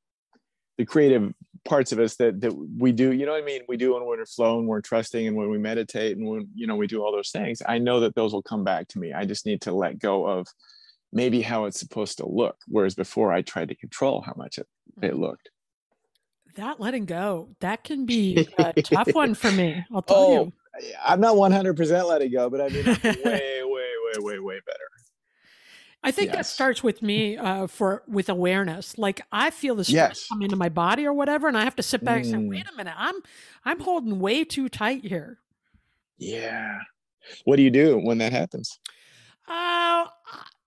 the 0.79 0.85
creative 0.85 1.33
parts 1.65 1.93
of 1.93 1.99
us 1.99 2.17
that 2.17 2.41
that 2.41 2.53
we 2.79 2.93
do 2.93 3.13
you 3.13 3.25
know 3.25 3.33
what 3.33 3.43
i 3.43 3.45
mean? 3.45 3.63
We 3.69 3.77
do 3.77 3.95
when 3.95 4.05
we're 4.05 4.21
in 4.21 4.27
flow 4.27 4.59
and 4.59 4.69
we're 4.69 4.81
trusting 4.81 5.27
and 5.27 5.37
when 5.37 5.51
we 5.51 5.59
meditate 5.59 6.17
and 6.17 6.27
when 6.27 6.49
you 6.55 6.67
know 6.67 6.77
we 6.77 6.87
do 6.87 7.03
all 7.03 7.13
those 7.13 7.31
things 7.31 7.63
i 7.67 7.79
know 7.79 8.01
that 8.01 8.15
those 8.15 8.33
will 8.33 8.43
come 8.43 8.65
back 8.65 8.89
to 8.89 8.99
me. 8.99 9.13
I 9.13 9.25
just 9.25 9.47
need 9.47 9.63
to 9.63 9.73
let 9.73 9.99
go 9.99 10.27
of 10.27 10.47
maybe 11.13 11.41
how 11.41 11.65
it's 11.65 11.81
supposed 11.81 12.19
to 12.19 12.29
look 12.29 12.57
whereas 12.69 12.95
before 12.95 13.33
i 13.33 13.41
tried 13.43 13.69
to 13.69 13.75
control 13.75 14.21
how 14.21 14.35
much 14.37 14.59
it, 14.59 14.67
it 15.03 15.13
mm-hmm. 15.13 15.21
looked. 15.21 15.51
That 16.57 16.81
letting 16.81 17.07
go 17.07 17.49
that 17.61 17.83
can 17.83 18.05
be 18.05 18.47
a 18.59 18.83
tough 18.83 19.15
one 19.15 19.35
for 19.35 19.51
me 19.51 19.85
i'll 19.93 20.03
tell 20.03 20.17
oh, 20.17 20.45
you 20.45 20.53
i'm 21.05 21.21
not 21.21 21.37
100% 21.37 22.09
letting 22.09 22.33
go 22.33 22.51
but 22.51 22.61
i 22.61 22.69
mean 22.69 22.85
way 23.25 23.63
way 23.63 23.63
way 23.65 24.19
way 24.19 24.39
way 24.39 24.61
better 24.67 24.94
I 26.05 26.11
think 26.11 26.29
yes. 26.29 26.37
that 26.37 26.47
starts 26.47 26.83
with 26.83 27.01
me 27.01 27.39
uh, 27.39 27.67
for 27.67 28.03
with 28.07 28.29
awareness. 28.29 28.99
Like 28.99 29.23
I 29.33 29.51
feel 29.51 29.75
the 29.75 29.85
stress 29.85 30.21
yes. 30.21 30.27
come 30.29 30.43
into 30.43 30.55
my 30.55 30.69
body 30.69 31.07
or 31.07 31.15
whatever, 31.15 31.49
and 31.49 31.57
I 31.57 31.65
have 31.65 31.77
to 31.77 31.83
sit 31.83 32.05
back 32.05 32.19
mm. 32.19 32.25
and 32.25 32.31
say, 32.31 32.49
"Wait 32.49 32.67
mm. 32.67 32.73
a 32.73 32.77
minute, 32.77 32.95
I'm 32.97 33.15
I'm 33.65 33.81
holding 33.81 34.21
way 34.21 34.45
too 34.45 34.69
tight 34.69 35.03
here." 35.03 35.39
Yeah. 36.19 36.79
What 37.45 37.57
do 37.57 37.63
you 37.63 37.71
do 37.71 37.99
when 37.99 38.19
that 38.19 38.33
happens? 38.33 38.79
Uh, 39.49 40.05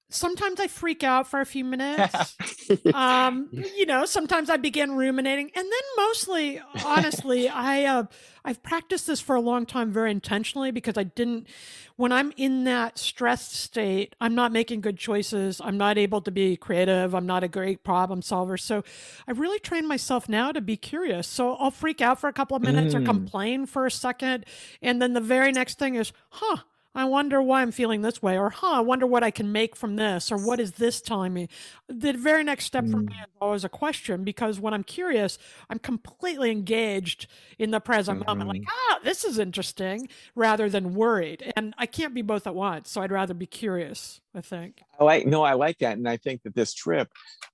sometimes 0.10 0.60
I 0.60 0.68
freak 0.68 1.04
out 1.04 1.28
for 1.28 1.42
a 1.42 1.46
few 1.46 1.66
minutes. 1.66 2.36
um, 2.94 3.50
you 3.76 3.86
know, 3.86 4.06
sometimes 4.06 4.50
I 4.50 4.58
begin 4.58 4.94
ruminating, 4.94 5.52
and 5.54 5.66
then 5.66 5.82
mostly, 5.98 6.62
honestly, 6.86 7.50
I 7.50 7.84
uh, 7.86 8.04
I've 8.46 8.64
practiced 8.64 9.08
this 9.08 9.20
for 9.20 9.36
a 9.36 9.42
long 9.42 9.66
time 9.66 9.92
very 9.92 10.12
intentionally 10.12 10.72
because 10.72 10.98
I 10.98 11.04
didn't. 11.04 11.48
When 11.96 12.12
I'm 12.12 12.32
in 12.38 12.64
that 12.66 13.00
stressed 13.00 13.56
state, 13.56 14.16
I'm 14.22 14.36
not 14.36 14.52
making 14.52 14.82
good 14.82 14.98
choices. 14.98 15.60
I'm 15.64 15.78
not 15.78 15.98
able 15.98 16.22
to 16.22 16.32
be 16.32 16.56
creative. 16.56 17.16
I'm 17.16 17.26
not 17.26 17.44
a 17.44 17.48
great 17.48 17.84
problem 17.84 18.22
solver. 18.22 18.58
So, 18.58 18.84
I 19.28 19.32
really 19.32 19.60
trained 19.60 19.88
myself 19.88 20.30
now 20.30 20.52
to 20.52 20.62
be 20.62 20.78
curious. 20.78 21.28
So 21.28 21.56
I'll 21.56 21.72
freak 21.72 22.02
out 22.02 22.20
for 22.20 22.28
a 22.28 22.34
couple 22.34 22.56
of 22.56 22.64
minutes 22.64 22.94
mm. 22.94 23.02
or 23.02 23.06
complain 23.06 23.66
for 23.66 23.86
a 23.86 23.92
second, 23.92 24.46
and 24.82 25.02
then 25.02 25.14
the 25.14 25.22
very 25.22 25.52
next 25.52 25.80
thing 25.80 25.96
is, 25.96 26.14
huh 26.30 26.58
I 26.98 27.06
wonder 27.06 27.40
why 27.44 27.62
I'm 27.62 27.72
feeling 27.72 28.02
this 28.02 28.24
way, 28.24 28.40
or 28.40 28.50
huh, 28.50 28.72
I 28.72 28.80
wonder 28.80 29.06
what 29.06 29.24
I 29.24 29.30
can 29.30 29.52
make 29.52 29.76
from 29.76 29.98
this, 29.98 30.32
or 30.32 30.38
what 30.38 30.60
is 30.60 30.74
this 30.74 31.00
telling 31.00 31.32
me? 31.32 31.48
The 31.88 32.14
very 32.14 32.44
next 32.44 32.66
step 32.66 32.86
mm. 32.86 32.92
for 32.92 32.98
me 32.98 33.14
mm. 33.14 33.24
is 33.24 33.30
always 33.40 33.64
a 33.64 33.70
question 33.70 34.24
because 34.24 34.60
when 34.60 34.74
I'm 34.74 34.84
curious, 34.84 35.38
I'm 35.70 35.78
completely 35.78 36.50
engaged 36.50 37.28
in 37.60 37.70
the 37.70 37.80
present 37.80 38.22
mm-hmm. 38.22 38.30
moment, 38.30 38.50
like, 38.50 38.62
mm-hmm. 38.62 38.94
ah, 38.96 39.00
this 39.04 39.24
is 39.24 39.38
interesting, 39.38 40.10
rather 40.34 40.70
than 40.70 40.96
worried. 40.96 41.54
And 41.56 41.76
I 41.78 41.86
can't 41.86 42.16
be 42.16 42.24
both 42.24 42.48
at 42.48 42.56
once, 42.56 42.90
so 42.90 43.02
I'd 43.02 43.12
rather 43.12 43.36
be 43.36 43.46
curious. 43.46 44.20
I 44.38 44.42
think. 44.42 44.84
I 45.00 45.04
like 45.04 45.26
no, 45.26 45.42
I 45.42 45.54
like 45.54 45.80
that, 45.80 45.98
and 45.98 46.08
I 46.08 46.18
think 46.18 46.44
that 46.44 46.54
this 46.54 46.76
trip, 46.76 47.10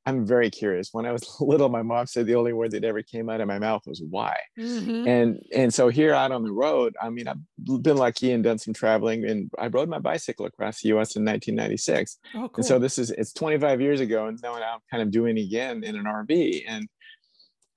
I'm 0.05 0.25
very 0.25 0.49
curious. 0.49 0.89
When 0.91 1.05
I 1.05 1.13
was 1.13 1.37
little, 1.39 1.69
my 1.69 1.81
mom 1.81 2.07
said 2.07 2.25
the 2.25 2.35
only 2.35 2.51
word 2.51 2.71
that 2.71 2.83
ever 2.83 3.01
came 3.01 3.29
out 3.29 3.39
of 3.39 3.47
my 3.47 3.57
mouth 3.57 3.83
was 3.87 4.03
"why," 4.07 4.35
mm-hmm. 4.59 5.07
and 5.07 5.39
and 5.55 5.73
so 5.73 5.87
here 5.87 6.13
out 6.13 6.33
on 6.33 6.43
the 6.43 6.51
road, 6.51 6.93
I 7.01 7.09
mean, 7.09 7.29
I've 7.29 7.37
been 7.81 7.95
lucky 7.95 8.33
and 8.33 8.43
done 8.43 8.59
some 8.59 8.73
traveling, 8.73 9.23
and 9.23 9.49
I 9.57 9.67
rode 9.67 9.87
my 9.87 9.99
bicycle 9.99 10.45
across 10.45 10.81
the 10.81 10.89
U.S. 10.89 11.15
in 11.15 11.23
1996, 11.23 12.17
oh, 12.35 12.39
cool. 12.39 12.49
and 12.57 12.65
so 12.65 12.79
this 12.79 12.97
is 12.97 13.11
it's 13.11 13.31
25 13.31 13.79
years 13.79 14.01
ago, 14.01 14.27
and 14.27 14.37
now 14.43 14.55
I'm 14.55 14.79
kind 14.91 15.01
of 15.01 15.09
doing 15.09 15.37
it 15.37 15.45
again 15.45 15.85
in 15.85 15.95
an 15.95 16.03
RV, 16.03 16.63
and 16.67 16.85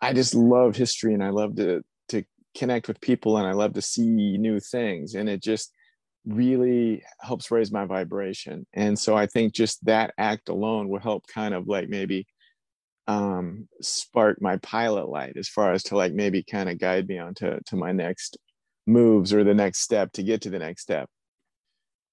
I 0.01 0.15
just 0.15 0.35
love 0.35 0.75
history, 0.75 1.15
and 1.15 1.23
I 1.23 1.31
love 1.31 1.55
to 1.57 1.85
to 2.09 2.25
connect 2.57 2.89
with 2.89 3.01
people, 3.01 3.37
and 3.37 3.47
I 3.47 3.53
love 3.53 3.75
to 3.75 3.83
see 3.83 4.37
new 4.37 4.59
things, 4.59 5.15
and 5.15 5.29
it 5.29 5.45
just 5.45 5.73
really 6.27 7.03
helps 7.21 7.51
raise 7.51 7.73
my 7.73 7.85
vibration. 7.85 8.67
And 8.75 8.99
so 8.99 9.17
i 9.17 9.27
think 9.27 9.55
just 9.55 9.85
that 9.85 10.13
act 10.19 10.49
alone 10.49 10.89
will 10.89 11.01
help 11.01 11.27
kind 11.29 11.55
of 11.55 11.69
like 11.69 11.89
maybe 11.89 12.27
um 13.07 13.69
spark 13.81 14.43
my 14.43 14.57
pilot 14.59 15.09
light 15.09 15.37
as 15.37 15.49
far 15.49 15.73
as 15.73 15.85
to 15.85 15.97
like 15.97 16.13
maybe 16.13 16.43
kind 16.43 16.69
of 16.69 16.79
guide 16.79 17.07
me 17.07 17.19
on 17.19 17.35
to, 17.35 17.61
to 17.67 17.77
my 17.77 17.93
next 17.93 18.37
moves 18.87 19.33
or 19.33 19.45
the 19.45 19.55
next 19.55 19.81
step 19.81 20.11
to 20.13 20.23
get 20.23 20.43
to 20.43 20.51
the 20.51 20.59
next 20.59 20.83
step 20.83 21.09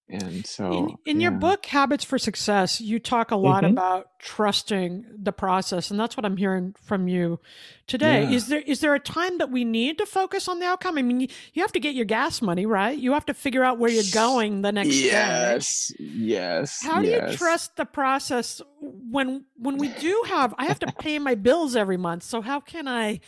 and 0.09 0.45
so 0.45 0.71
in, 0.71 0.97
in 1.05 1.19
yeah. 1.19 1.29
your 1.29 1.39
book 1.39 1.65
habits 1.65 2.03
for 2.03 2.17
success 2.17 2.81
you 2.81 2.99
talk 2.99 3.31
a 3.31 3.35
lot 3.35 3.63
mm-hmm. 3.63 3.73
about 3.73 4.07
trusting 4.19 5.05
the 5.17 5.31
process 5.31 5.89
and 5.89 5.99
that's 5.99 6.17
what 6.17 6.25
i'm 6.25 6.35
hearing 6.35 6.75
from 6.81 7.07
you 7.07 7.39
today 7.87 8.23
yeah. 8.23 8.29
is 8.29 8.47
there 8.47 8.61
is 8.61 8.81
there 8.81 8.93
a 8.93 8.99
time 8.99 9.37
that 9.37 9.49
we 9.49 9.63
need 9.63 9.97
to 9.97 10.05
focus 10.05 10.47
on 10.47 10.59
the 10.59 10.65
outcome 10.65 10.97
i 10.97 11.01
mean 11.01 11.21
you, 11.21 11.27
you 11.53 11.61
have 11.61 11.71
to 11.71 11.79
get 11.79 11.95
your 11.95 12.05
gas 12.05 12.41
money 12.41 12.65
right 12.65 12.97
you 12.97 13.13
have 13.13 13.25
to 13.25 13.33
figure 13.33 13.63
out 13.63 13.79
where 13.79 13.89
you're 13.89 14.03
going 14.13 14.61
the 14.61 14.71
next 14.71 14.89
day. 14.89 15.05
yes 15.05 15.93
yes 15.99 16.83
how 16.83 17.01
do 17.01 17.07
yes. 17.07 17.31
you 17.31 17.37
trust 17.37 17.75
the 17.77 17.85
process 17.85 18.61
when 18.81 19.45
when 19.57 19.77
we 19.77 19.87
do 19.87 20.23
have 20.27 20.53
i 20.57 20.65
have 20.65 20.79
to 20.79 20.91
pay 20.99 21.17
my 21.17 21.35
bills 21.35 21.75
every 21.75 21.97
month 21.97 22.23
so 22.23 22.41
how 22.41 22.59
can 22.59 22.87
i 22.87 23.19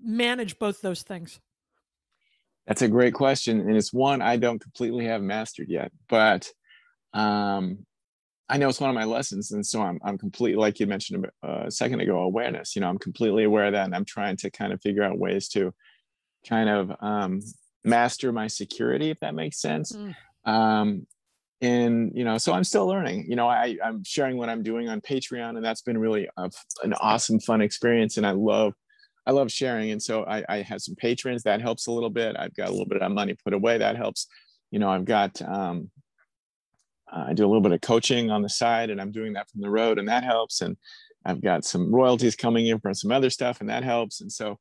manage 0.00 0.58
both 0.58 0.80
those 0.80 1.02
things 1.02 1.40
that's 2.70 2.82
a 2.82 2.88
great 2.88 3.14
question, 3.14 3.58
and 3.58 3.76
it's 3.76 3.92
one 3.92 4.22
I 4.22 4.36
don't 4.36 4.60
completely 4.60 5.06
have 5.06 5.22
mastered 5.22 5.68
yet. 5.68 5.90
But 6.08 6.48
um, 7.12 7.84
I 8.48 8.58
know 8.58 8.68
it's 8.68 8.78
one 8.78 8.90
of 8.90 8.94
my 8.94 9.02
lessons, 9.02 9.50
and 9.50 9.66
so 9.66 9.82
I'm 9.82 9.98
I'm 10.04 10.16
completely 10.16 10.60
like 10.60 10.78
you 10.78 10.86
mentioned 10.86 11.26
a, 11.42 11.64
a 11.66 11.70
second 11.72 11.98
ago, 11.98 12.18
awareness. 12.18 12.76
You 12.76 12.82
know, 12.82 12.88
I'm 12.88 13.00
completely 13.00 13.42
aware 13.42 13.64
of 13.64 13.72
that, 13.72 13.86
and 13.86 13.94
I'm 13.94 14.04
trying 14.04 14.36
to 14.36 14.52
kind 14.52 14.72
of 14.72 14.80
figure 14.80 15.02
out 15.02 15.18
ways 15.18 15.48
to 15.48 15.74
kind 16.48 16.68
of 16.68 16.92
um, 17.00 17.40
master 17.82 18.30
my 18.30 18.46
security, 18.46 19.10
if 19.10 19.18
that 19.18 19.34
makes 19.34 19.60
sense. 19.60 19.90
Mm. 19.90 20.14
Um, 20.44 21.06
and 21.60 22.12
you 22.14 22.22
know, 22.22 22.38
so 22.38 22.52
I'm 22.52 22.62
still 22.62 22.86
learning. 22.86 23.26
You 23.28 23.34
know, 23.34 23.48
I 23.48 23.78
I'm 23.84 24.04
sharing 24.04 24.36
what 24.36 24.48
I'm 24.48 24.62
doing 24.62 24.88
on 24.88 25.00
Patreon, 25.00 25.56
and 25.56 25.64
that's 25.64 25.82
been 25.82 25.98
really 25.98 26.28
a, 26.36 26.48
an 26.84 26.94
awesome, 27.00 27.40
fun 27.40 27.62
experience, 27.62 28.16
and 28.16 28.24
I 28.24 28.30
love 28.30 28.74
I 29.30 29.32
love 29.32 29.52
sharing. 29.52 29.92
And 29.92 30.02
so 30.02 30.24
I, 30.24 30.42
I 30.48 30.62
have 30.62 30.82
some 30.82 30.96
patrons 30.96 31.44
that 31.44 31.60
helps 31.60 31.86
a 31.86 31.92
little 31.92 32.10
bit. 32.10 32.34
I've 32.36 32.56
got 32.56 32.66
a 32.66 32.72
little 32.72 32.88
bit 32.88 33.00
of 33.00 33.12
money 33.12 33.36
put 33.44 33.54
away 33.54 33.78
that 33.78 33.94
helps. 33.94 34.26
You 34.72 34.80
know, 34.80 34.90
I've 34.90 35.04
got, 35.04 35.40
um, 35.42 35.88
I 37.12 37.32
do 37.32 37.44
a 37.44 37.46
little 37.46 37.60
bit 37.60 37.70
of 37.70 37.80
coaching 37.80 38.32
on 38.32 38.42
the 38.42 38.48
side 38.48 38.90
and 38.90 39.00
I'm 39.00 39.12
doing 39.12 39.34
that 39.34 39.48
from 39.48 39.60
the 39.60 39.70
road 39.70 40.00
and 40.00 40.08
that 40.08 40.24
helps. 40.24 40.62
And 40.62 40.76
I've 41.24 41.40
got 41.40 41.64
some 41.64 41.94
royalties 41.94 42.34
coming 42.34 42.66
in 42.66 42.80
from 42.80 42.92
some 42.94 43.12
other 43.12 43.30
stuff 43.30 43.60
and 43.60 43.70
that 43.70 43.84
helps. 43.84 44.20
And 44.20 44.32
so, 44.32 44.58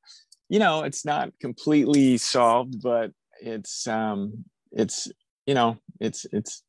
you 0.50 0.60
know, 0.60 0.84
it's 0.84 1.04
not 1.04 1.32
completely 1.42 2.20
solved, 2.20 2.80
but 2.84 3.10
it's, 3.42 3.88
um, 3.88 4.46
it's, 4.72 5.08
you 5.48 5.56
know, 5.56 5.80
it's, 6.00 6.28
it's, 6.32 6.62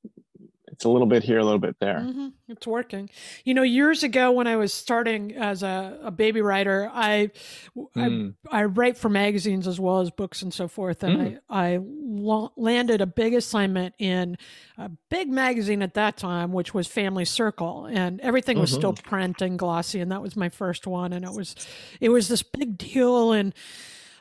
it's 0.73 0.85
a 0.85 0.89
little 0.89 1.07
bit 1.07 1.23
here, 1.23 1.39
a 1.39 1.45
little 1.45 1.59
bit 1.59 1.77
there. 1.81 2.01
Mm-hmm. 2.01 2.29
It's 2.49 2.67
working. 2.67 3.11
You 3.45 3.55
know, 3.55 3.63
years 3.63 4.03
ago 4.03 4.33
when 4.33 4.47
I 4.47 4.57
was 4.57 4.73
starting 4.73 5.35
as 5.37 5.63
a, 5.63 5.99
a 6.03 6.11
baby 6.11 6.41
writer, 6.41 6.91
I, 6.93 7.31
mm. 7.77 8.35
I, 8.51 8.61
I 8.61 8.65
write 8.65 8.97
for 8.97 9.09
magazines 9.09 9.67
as 9.67 9.79
well 9.79 10.01
as 10.01 10.11
books 10.11 10.43
and 10.43 10.53
so 10.53 10.69
forth, 10.69 11.03
and 11.03 11.19
mm. 11.19 11.41
I 11.49 11.75
I 11.75 11.79
lo- 11.83 12.53
landed 12.57 13.01
a 13.01 13.07
big 13.07 13.35
assignment 13.35 13.95
in 13.99 14.37
a 14.79 14.91
big 15.11 15.29
magazine 15.29 15.83
at 15.83 15.95
that 15.95 16.17
time, 16.17 16.53
which 16.53 16.73
was 16.73 16.87
Family 16.87 17.25
Circle, 17.25 17.87
and 17.87 18.21
everything 18.21 18.59
was 18.59 18.71
mm-hmm. 18.71 18.81
still 18.81 18.93
print 18.95 19.43
and 19.43 19.59
glossy, 19.59 20.01
and 20.01 20.11
that 20.11 20.23
was 20.23 20.37
my 20.37 20.49
first 20.49 20.87
one, 20.87 21.13
and 21.13 21.25
it 21.25 21.33
was 21.33 21.55
it 22.01 22.09
was 22.09 22.29
this 22.29 22.43
big 22.43 22.79
deal, 22.79 23.33
and 23.33 23.55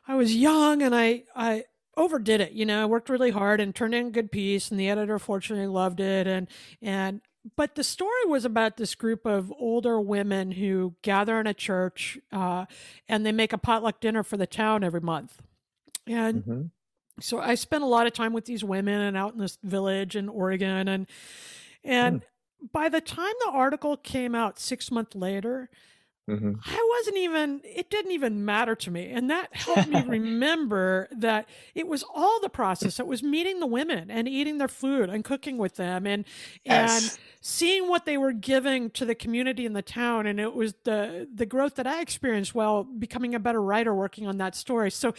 I 0.08 0.16
was 0.16 0.36
young, 0.36 0.82
and 0.82 0.96
I 0.96 1.24
I 1.36 1.66
overdid 2.00 2.42
it. 2.42 2.54
You 2.54 2.66
know, 2.66 2.82
I 2.82 2.86
worked 2.86 3.10
really 3.10 3.32
hard 3.32 3.60
and 3.60 3.76
turned 3.76 3.94
in 3.94 4.08
a 4.08 4.12
good 4.12 4.32
piece, 4.32 4.72
and 4.72 4.80
the 4.80 4.90
editor 4.90 5.20
fortunately 5.20 5.68
loved 5.68 6.00
it. 6.00 6.26
And 6.26 6.48
and 6.82 7.22
but 7.56 7.76
the 7.76 7.84
story 7.84 8.26
was 8.26 8.46
about 8.46 8.78
this 8.78 8.96
group 8.96 9.26
of 9.26 9.54
older 9.60 10.00
women 10.00 10.54
who 10.54 10.96
gather 11.02 11.40
in 11.40 11.48
a 11.48 11.54
church, 11.54 12.18
uh, 12.32 12.66
and 13.08 13.26
they 13.26 13.32
make 13.32 13.54
a 13.54 13.58
potluck 13.58 14.00
dinner 14.00 14.24
for 14.24 14.38
the 14.38 14.48
town 14.48 14.84
every 14.84 15.02
month. 15.02 15.42
And 16.08 16.42
mm-hmm. 16.42 16.62
so 17.20 17.40
I 17.40 17.56
spent 17.56 17.84
a 17.84 17.88
lot 17.88 18.08
of 18.08 18.14
time 18.14 18.34
with 18.34 18.46
these 18.46 18.64
women 18.64 19.02
and 19.02 19.16
out 19.16 19.34
in 19.34 19.40
this 19.40 19.58
village 19.64 20.16
in 20.16 20.30
Oregon, 20.30 20.88
and 20.88 21.08
and. 21.84 22.22
Mm. 22.22 22.26
By 22.74 22.90
the 22.90 23.00
time 23.00 23.32
the 23.46 23.52
article 23.54 23.96
came 23.96 24.36
out 24.36 24.60
six 24.60 24.92
months 24.92 25.16
later, 25.16 25.70
Mm-hmm. 26.30 26.54
I 26.66 26.96
wasn't 26.98 27.18
even, 27.18 27.62
it 27.64 27.90
didn't 27.90 28.12
even 28.12 28.46
matter 28.46 28.76
to 28.76 28.92
me. 28.92 29.10
And 29.10 29.30
that 29.30 29.50
helped 29.52 29.90
me 29.90 30.04
remember 30.08 31.08
that 31.12 31.48
it 31.74 31.88
was 31.88 32.04
all 32.14 32.40
the 32.40 32.50
process. 32.50 33.00
It 33.00 33.08
was 33.08 33.24
meeting 33.24 33.60
the 33.60 33.66
women 33.66 34.12
and 34.12 34.28
eating 34.28 34.58
their 34.58 34.68
food 34.68 35.10
and 35.10 35.24
cooking 35.24 35.58
with 35.58 35.76
them 35.76 36.06
and, 36.06 36.26
yes. 36.64 37.02
and 37.02 37.20
seeing 37.42 37.88
what 37.88 38.06
they 38.06 38.18
were 38.18 38.32
giving 38.32 38.90
to 38.92 39.06
the 39.06 39.16
community 39.16 39.66
in 39.66 39.74
the 39.74 39.82
town. 39.82 40.28
And 40.28 40.40
it 40.40 40.54
was 40.54 40.76
the, 40.84 41.28
the 41.34 41.46
growth 41.46 41.76
that 41.76 41.88
I 41.88 42.02
experienced 42.02 42.54
while 42.54 42.84
becoming 42.84 43.34
a 43.34 43.40
better 43.40 43.62
writer 43.62 43.94
working 43.94 44.28
on 44.28 44.38
that 44.38 44.56
story. 44.56 44.92
So 44.92 45.14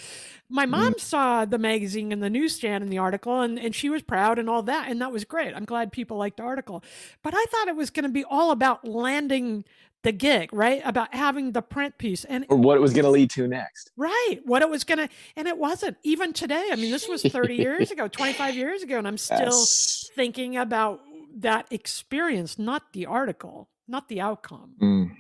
my 0.49 0.65
mm-hmm. 0.65 0.71
mom 0.71 0.95
mm. 0.95 1.01
saw 1.01 1.45
the 1.45 1.59
magazine 1.59 2.13
and 2.13 2.23
the 2.23 2.31
newsstand 2.31 2.85
and 2.85 2.93
the 2.93 2.99
article 2.99 3.41
and, 3.41 3.59
and 3.59 3.75
she 3.75 3.89
was 3.89 4.03
proud 4.03 4.39
and 4.39 4.49
all 4.49 4.63
that. 4.63 4.89
And 4.89 5.01
that 5.01 5.11
was 5.13 5.25
great. 5.25 5.55
I'm 5.55 5.65
glad 5.65 5.93
people 5.93 6.17
liked 6.17 6.37
the 6.37 6.45
article. 6.45 6.85
But 7.23 7.35
I 7.35 7.45
thought 7.51 7.69
it 7.69 7.77
was 7.77 7.91
going 7.91 8.05
to 8.05 8.11
be 8.11 8.25
all 8.25 8.53
about 8.53 8.87
landing 8.87 9.65
the 10.03 10.13
gig, 10.13 10.53
right? 10.53 10.81
About 10.85 11.15
having 11.15 11.53
the 11.53 11.63
print 11.63 11.99
piece 11.99 12.25
and 12.25 12.47
or 12.49 12.57
what 12.57 12.77
it 12.77 12.81
was 12.81 12.93
going 12.93 13.05
to 13.05 13.11
lead 13.11 13.31
to 13.31 13.47
next. 13.47 13.91
Right. 13.97 14.39
What 14.45 14.63
it 14.63 14.71
was 14.71 14.85
going 14.85 14.99
to 14.99 15.09
and 15.37 15.47
it 15.47 15.59
wasn't 15.59 15.97
even 16.03 16.33
today. 16.33 16.69
I 16.73 16.77
mean, 16.77 16.91
this 16.91 17.09
was 17.09 17.23
30 17.23 17.55
years 17.55 17.91
ago, 17.93 18.09
25 18.09 18.55
years 18.55 18.83
ago 18.83 18.99
and 18.99 19.07
I'm 19.07 19.19
still 19.19 19.39
yes. 19.39 20.11
thinking 20.15 20.57
about 20.57 21.01
that 21.37 21.67
experience, 21.71 22.59
not 22.59 22.93
the 22.93 23.07
article, 23.07 23.69
not 23.87 24.09
the 24.09 24.21
outcome. 24.21 24.73
Mm. 24.81 25.17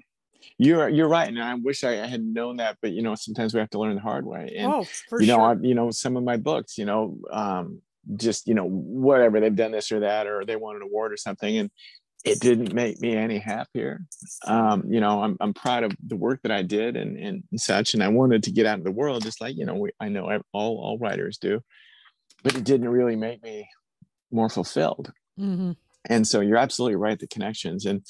You're 0.57 0.89
you're 0.89 1.09
right, 1.09 1.29
and 1.29 1.43
I 1.43 1.55
wish 1.55 1.85
I 1.85 1.93
had 2.07 2.23
known 2.23 2.59
that, 2.59 2.77
but 2.83 2.93
you 2.93 3.03
know, 3.03 3.15
sometimes 3.15 3.55
we 3.55 3.61
have 3.61 3.71
to 3.71 3.79
learn 3.79 3.95
the 3.95 4.01
hard 4.01 4.27
way. 4.27 4.55
And 4.59 4.73
oh, 4.73 4.85
for 5.09 5.21
you 5.21 5.29
know, 5.29 5.37
sure. 5.37 5.43
I, 5.43 5.55
you 5.61 5.75
know, 5.75 5.91
some 5.91 6.17
of 6.17 6.25
my 6.25 6.37
books, 6.37 6.77
you 6.77 6.85
know, 6.85 7.19
um, 7.31 7.81
just 8.17 8.47
you 8.47 8.55
know, 8.55 8.67
whatever 8.67 9.41
they've 9.41 9.55
done 9.55 9.73
this 9.73 9.91
or 9.91 10.01
that, 10.01 10.27
or 10.27 10.45
they 10.45 10.57
won 10.57 10.77
an 10.77 10.83
award 10.83 11.13
or 11.13 11.17
something, 11.17 11.57
and 11.57 11.71
it 12.25 12.41
didn't 12.41 12.75
make 12.75 13.01
me 13.01 13.17
any 13.17 13.39
happier. 13.39 14.01
Um, 14.47 14.85
you 14.89 15.01
know, 15.01 15.23
I'm, 15.23 15.37
I'm 15.41 15.55
proud 15.55 15.85
of 15.85 15.93
the 16.07 16.17
work 16.17 16.41
that 16.43 16.53
I 16.53 16.63
did 16.63 16.97
and, 16.97 17.17
and 17.17 17.43
such, 17.57 17.95
and 17.95 18.03
I 18.03 18.09
wanted 18.09 18.43
to 18.45 18.53
get 18.53 18.67
out 18.67 18.79
in 18.79 18.85
the 18.85 18.91
world, 18.91 19.23
just 19.23 19.41
like, 19.41 19.57
you 19.57 19.65
know, 19.65 19.75
we, 19.75 19.91
I 20.01 20.09
know 20.09 20.27
all, 20.53 20.79
all 20.79 20.99
writers 20.99 21.39
do, 21.39 21.63
but 22.43 22.55
it 22.55 22.65
didn't 22.65 22.89
really 22.89 23.17
make 23.17 23.43
me 23.43 23.69
more 24.31 24.51
fulfilled. 24.51 25.13
Mm-hmm. 25.39 25.73
And 26.07 26.27
so 26.27 26.41
you're 26.41 26.59
absolutely 26.59 26.97
right. 26.97 27.19
The 27.19 27.27
connections 27.27 27.87
and 27.87 28.05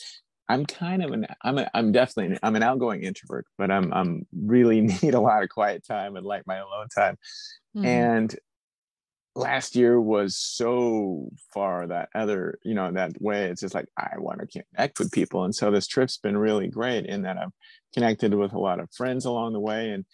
I'm 0.48 0.66
kind 0.66 1.04
of 1.04 1.12
an, 1.12 1.26
I'm, 1.42 1.58
a, 1.58 1.70
I'm 1.74 1.92
definitely, 1.92 2.36
I'm 2.42 2.56
an 2.56 2.64
outgoing 2.64 3.04
introvert, 3.04 3.46
but 3.56 3.70
I'm, 3.70 3.92
I'm 3.92 4.26
really 4.36 4.80
need 5.02 5.14
a 5.14 5.20
lot 5.20 5.44
of 5.44 5.48
quiet 5.48 5.86
time 5.86 6.16
and 6.16 6.26
like 6.26 6.46
my 6.46 6.56
alone 6.56 6.88
time. 6.92 7.16
Mm-hmm. 7.76 7.86
And 7.86 8.36
last 9.34 9.76
year 9.76 10.00
was 10.00 10.36
so 10.36 11.28
far 11.54 11.86
that 11.86 12.08
other 12.14 12.58
you 12.64 12.74
know 12.74 12.90
that 12.90 13.12
way 13.20 13.44
it's 13.44 13.60
just 13.60 13.74
like 13.74 13.86
i 13.96 14.18
want 14.18 14.40
to 14.40 14.46
connect 14.46 14.98
with 14.98 15.12
people. 15.12 15.44
And 15.44 15.54
so 15.54 15.70
this 15.70 15.86
trip's 15.86 16.18
been 16.18 16.36
really 16.36 16.66
great 16.66 17.06
in 17.06 17.22
that 17.22 17.38
i've 17.38 17.52
connected 17.94 18.34
with 18.34 18.52
a 18.52 18.58
lot 18.58 18.80
of 18.80 18.92
friends 18.92 19.24
along 19.24 19.52
the 19.52 19.60
way 19.60 19.90
and 19.90 20.04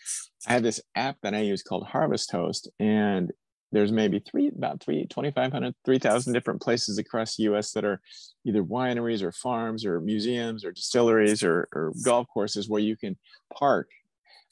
i 0.46 0.52
have 0.52 0.62
this 0.62 0.80
app 0.94 1.16
that 1.23 1.35
i 1.35 1.40
use 1.40 1.62
called 1.62 1.87
harvest 1.87 2.30
host 2.30 2.68
and 2.78 3.32
there's 3.73 3.92
maybe 3.92 4.18
three 4.20 4.49
about 4.49 4.82
three 4.82 5.06
2500 5.06 5.75
3000 5.85 6.32
different 6.32 6.62
places 6.62 6.99
across 6.99 7.37
the 7.37 7.44
us 7.44 7.73
that 7.73 7.85
are 7.85 8.00
either 8.44 8.62
wineries 8.62 9.23
or 9.23 9.32
farms 9.32 9.85
or 9.85 10.00
museums 10.00 10.64
or 10.64 10.73
distilleries 10.73 11.42
or, 11.42 11.68
or 11.73 11.92
golf 12.04 12.26
courses 12.32 12.68
where 12.68 12.80
you 12.80 12.96
can 12.96 13.16
park 13.52 13.88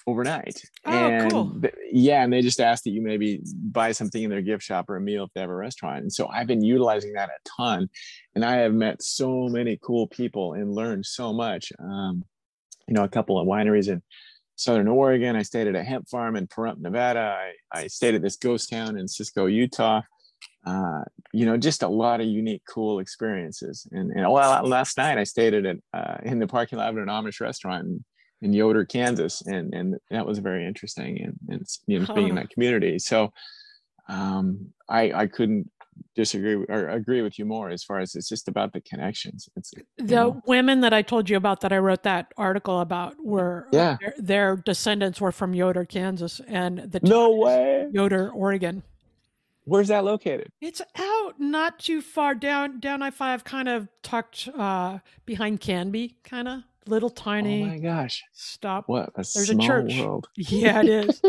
overnight. 0.06 0.62
Oh, 0.84 0.90
and 0.90 1.30
cool. 1.30 1.60
th- 1.60 1.74
yeah, 1.90 2.22
and 2.22 2.32
they 2.32 2.42
just 2.42 2.60
ask 2.60 2.84
that 2.84 2.90
you 2.90 3.00
maybe 3.00 3.40
buy 3.54 3.92
something 3.92 4.22
in 4.22 4.30
their 4.30 4.42
gift 4.42 4.62
shop 4.62 4.88
or 4.88 4.96
a 4.96 5.00
meal 5.00 5.24
if 5.24 5.30
they 5.34 5.40
have 5.40 5.50
a 5.50 5.54
restaurant. 5.54 6.02
And 6.02 6.12
so 6.12 6.28
I've 6.28 6.46
been 6.46 6.62
utilizing 6.62 7.14
that 7.14 7.30
a 7.30 7.50
ton. 7.56 7.88
And 8.34 8.44
I 8.44 8.56
have 8.56 8.74
met 8.74 9.02
so 9.02 9.48
many 9.48 9.78
cool 9.82 10.06
people 10.06 10.54
and 10.54 10.74
learned 10.74 11.06
so 11.06 11.32
much. 11.32 11.72
Um, 11.78 12.24
you 12.86 12.94
know, 12.94 13.04
a 13.04 13.08
couple 13.08 13.40
of 13.40 13.46
wineries 13.46 13.88
in 13.88 14.02
Southern 14.56 14.88
Oregon. 14.88 15.36
I 15.36 15.42
stayed 15.42 15.68
at 15.68 15.74
a 15.74 15.82
hemp 15.82 16.08
farm 16.08 16.36
in 16.36 16.46
Pahrump, 16.46 16.78
Nevada. 16.78 17.36
I, 17.38 17.78
I 17.80 17.86
stayed 17.86 18.14
at 18.14 18.22
this 18.22 18.36
ghost 18.36 18.70
town 18.70 18.98
in 18.98 19.08
Cisco, 19.08 19.46
Utah. 19.46 20.02
Uh, 20.66 21.02
you 21.32 21.46
know, 21.46 21.56
just 21.56 21.82
a 21.82 21.88
lot 21.88 22.20
of 22.20 22.26
unique, 22.26 22.62
cool 22.68 22.98
experiences. 22.98 23.86
And, 23.90 24.10
and 24.12 24.30
well, 24.30 24.66
last 24.66 24.96
night 24.96 25.18
I 25.18 25.24
stayed 25.24 25.54
at 25.54 25.76
uh, 25.92 26.16
in 26.22 26.38
the 26.38 26.46
parking 26.46 26.78
lot 26.78 26.90
of 26.90 26.96
an 26.96 27.06
Amish 27.06 27.40
restaurant 27.40 27.86
in, 27.86 28.04
in 28.44 28.52
Yoder, 28.52 28.84
Kansas, 28.84 29.42
and 29.42 29.74
and 29.74 29.96
that 30.10 30.26
was 30.26 30.38
very 30.38 30.66
interesting. 30.66 31.20
And 31.22 31.38
and 31.48 31.66
you 31.86 31.98
know, 31.98 32.14
being 32.14 32.28
in 32.28 32.34
that 32.36 32.50
community, 32.50 32.98
so 32.98 33.32
um, 34.08 34.72
I 34.88 35.12
I 35.12 35.26
couldn't 35.26 35.70
disagree 36.14 36.54
or 36.68 36.88
agree 36.88 37.22
with 37.22 37.38
you 37.38 37.44
more 37.44 37.70
as 37.70 37.82
far 37.82 38.00
as 38.00 38.14
it's 38.14 38.28
just 38.28 38.48
about 38.48 38.72
the 38.72 38.80
connections. 38.82 39.48
It's 39.56 39.72
the 39.96 40.04
know. 40.04 40.42
women 40.46 40.80
that 40.82 40.92
I 40.92 41.02
told 41.02 41.30
you 41.30 41.36
about 41.36 41.60
that 41.62 41.72
I 41.72 41.78
wrote 41.78 42.02
that 42.02 42.32
article 42.36 42.80
about 42.80 43.14
were 43.24 43.68
Yeah. 43.72 43.96
their, 44.00 44.14
their 44.18 44.56
descendants 44.56 45.20
were 45.20 45.32
from 45.32 45.54
Yoder, 45.54 45.84
Kansas, 45.84 46.40
and 46.46 46.78
the 46.78 47.00
no 47.02 47.30
way. 47.30 47.88
Yoder, 47.92 48.30
Oregon. 48.30 48.82
Where's 49.66 49.88
that 49.88 50.04
located? 50.04 50.50
It's 50.60 50.82
out 50.96 51.40
not 51.40 51.78
too 51.78 52.02
far 52.02 52.34
down 52.34 52.80
down 52.80 53.00
I 53.00 53.10
five, 53.10 53.44
kind 53.44 53.68
of 53.68 53.88
tucked 54.02 54.48
uh, 54.54 54.98
behind 55.24 55.60
Canby, 55.60 56.16
kind 56.22 56.48
of 56.48 56.62
little 56.86 57.10
tiny 57.10 57.62
Oh 57.62 57.66
my 57.66 57.78
gosh, 57.78 58.22
stop. 58.32 58.88
what 58.88 59.08
a 59.10 59.12
There's 59.16 59.36
a 59.50 59.54
small 59.54 59.66
church. 59.66 59.98
world. 59.98 60.28
Yeah, 60.36 60.80
it 60.82 60.88
is. 60.88 61.20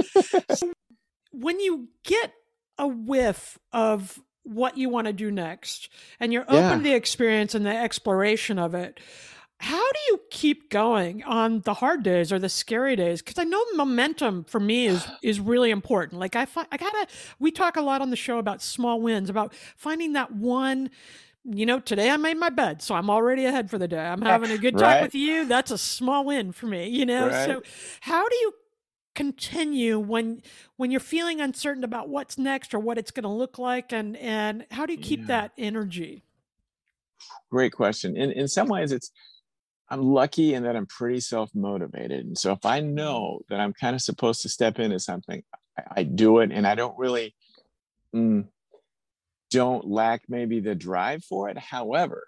So 0.59 0.71
when 1.31 1.59
you 1.59 1.87
get 2.03 2.33
a 2.77 2.87
whiff 2.87 3.57
of 3.71 4.19
what 4.43 4.77
you 4.77 4.89
want 4.89 5.07
to 5.07 5.13
do 5.13 5.31
next 5.31 5.89
and 6.19 6.31
you're 6.31 6.43
open 6.43 6.55
Yeah. 6.55 6.75
to 6.77 6.83
the 6.83 6.93
experience 6.93 7.55
and 7.55 7.65
the 7.65 7.75
exploration 7.75 8.59
of 8.59 8.75
it, 8.75 8.99
how 9.59 9.79
do 9.91 9.99
you 10.09 10.19
keep 10.31 10.69
going 10.69 11.23
on 11.23 11.61
the 11.61 11.75
hard 11.75 12.03
days 12.03 12.31
or 12.33 12.37
the 12.39 12.49
scary 12.49 12.95
days? 12.97 13.21
Because 13.21 13.39
I 13.39 13.45
know 13.45 13.63
momentum 13.75 14.43
for 14.43 14.59
me 14.59 14.85
is 14.87 15.07
is 15.23 15.39
really 15.39 15.71
important. 15.71 16.19
Like 16.19 16.35
I, 16.35 16.45
fi- 16.45 16.67
I 16.71 16.77
gotta. 16.77 17.07
We 17.39 17.51
talk 17.51 17.77
a 17.77 17.81
lot 17.81 18.01
on 18.01 18.09
the 18.09 18.17
show 18.17 18.37
about 18.37 18.61
small 18.61 18.99
wins, 19.01 19.29
about 19.29 19.53
finding 19.77 20.13
that 20.13 20.31
one. 20.33 20.89
You 21.47 21.65
know, 21.67 21.79
today 21.79 22.09
I 22.09 22.17
made 22.17 22.37
my 22.37 22.49
bed, 22.49 22.81
so 22.81 22.95
I'm 22.95 23.09
already 23.09 23.45
ahead 23.45 23.69
for 23.69 23.77
the 23.77 23.87
day. 23.87 23.99
I'm 24.03 24.23
having 24.23 24.49
a 24.49 24.57
good 24.57 24.77
time 24.79 24.99
Right. 24.99 24.99
with 24.99 25.13
you. 25.13 25.45
That's 25.45 25.69
a 25.69 25.77
small 25.77 26.25
win 26.25 26.51
for 26.51 26.65
me. 26.65 26.87
You 26.89 27.05
know, 27.05 27.29
Right. 27.29 27.31
so 27.31 27.61
how 28.01 28.27
do 28.27 28.35
you 28.35 28.53
continue 29.13 29.99
when 29.99 30.41
when 30.77 30.91
you're 30.91 30.99
feeling 30.99 31.39
uncertain 31.39 31.83
about 31.83 32.09
what's 32.09 32.37
next 32.37 32.73
or 32.73 32.79
what 32.79 32.97
it's 32.97 33.11
going 33.11 33.23
to 33.23 33.29
look 33.29 33.57
like 33.57 33.93
and 33.93 34.17
and 34.17 34.65
how 34.71 34.85
do 34.85 34.91
you 34.93 34.99
keep 34.99 35.27
Yeah. 35.27 35.27
that 35.27 35.51
energy 35.57 36.23
Great 37.51 37.71
question. 37.73 38.17
In 38.17 38.31
in 38.31 38.47
some 38.47 38.67
ways, 38.67 38.91
it's 38.91 39.11
I'm 39.89 40.01
lucky 40.03 40.53
in 40.53 40.63
that 40.63 40.75
I'm 40.75 40.87
pretty 40.87 41.19
self 41.19 41.51
motivated, 41.55 42.25
and 42.25 42.37
so 42.37 42.51
if 42.53 42.65
I 42.65 42.79
know 42.81 43.41
that 43.49 43.59
I'm 43.59 43.73
kind 43.73 43.95
of 43.95 44.01
supposed 44.01 44.41
to 44.43 44.49
step 44.49 44.79
into 44.79 44.99
something, 44.99 45.43
I, 45.77 45.83
I 46.01 46.03
do 46.03 46.39
it, 46.39 46.51
and 46.51 46.67
I 46.67 46.75
don't 46.75 46.97
really 46.97 47.35
mm, 48.15 48.47
don't 49.51 49.87
lack 49.87 50.23
maybe 50.27 50.59
the 50.59 50.75
drive 50.75 51.23
for 51.23 51.49
it. 51.49 51.57
However, 51.57 52.27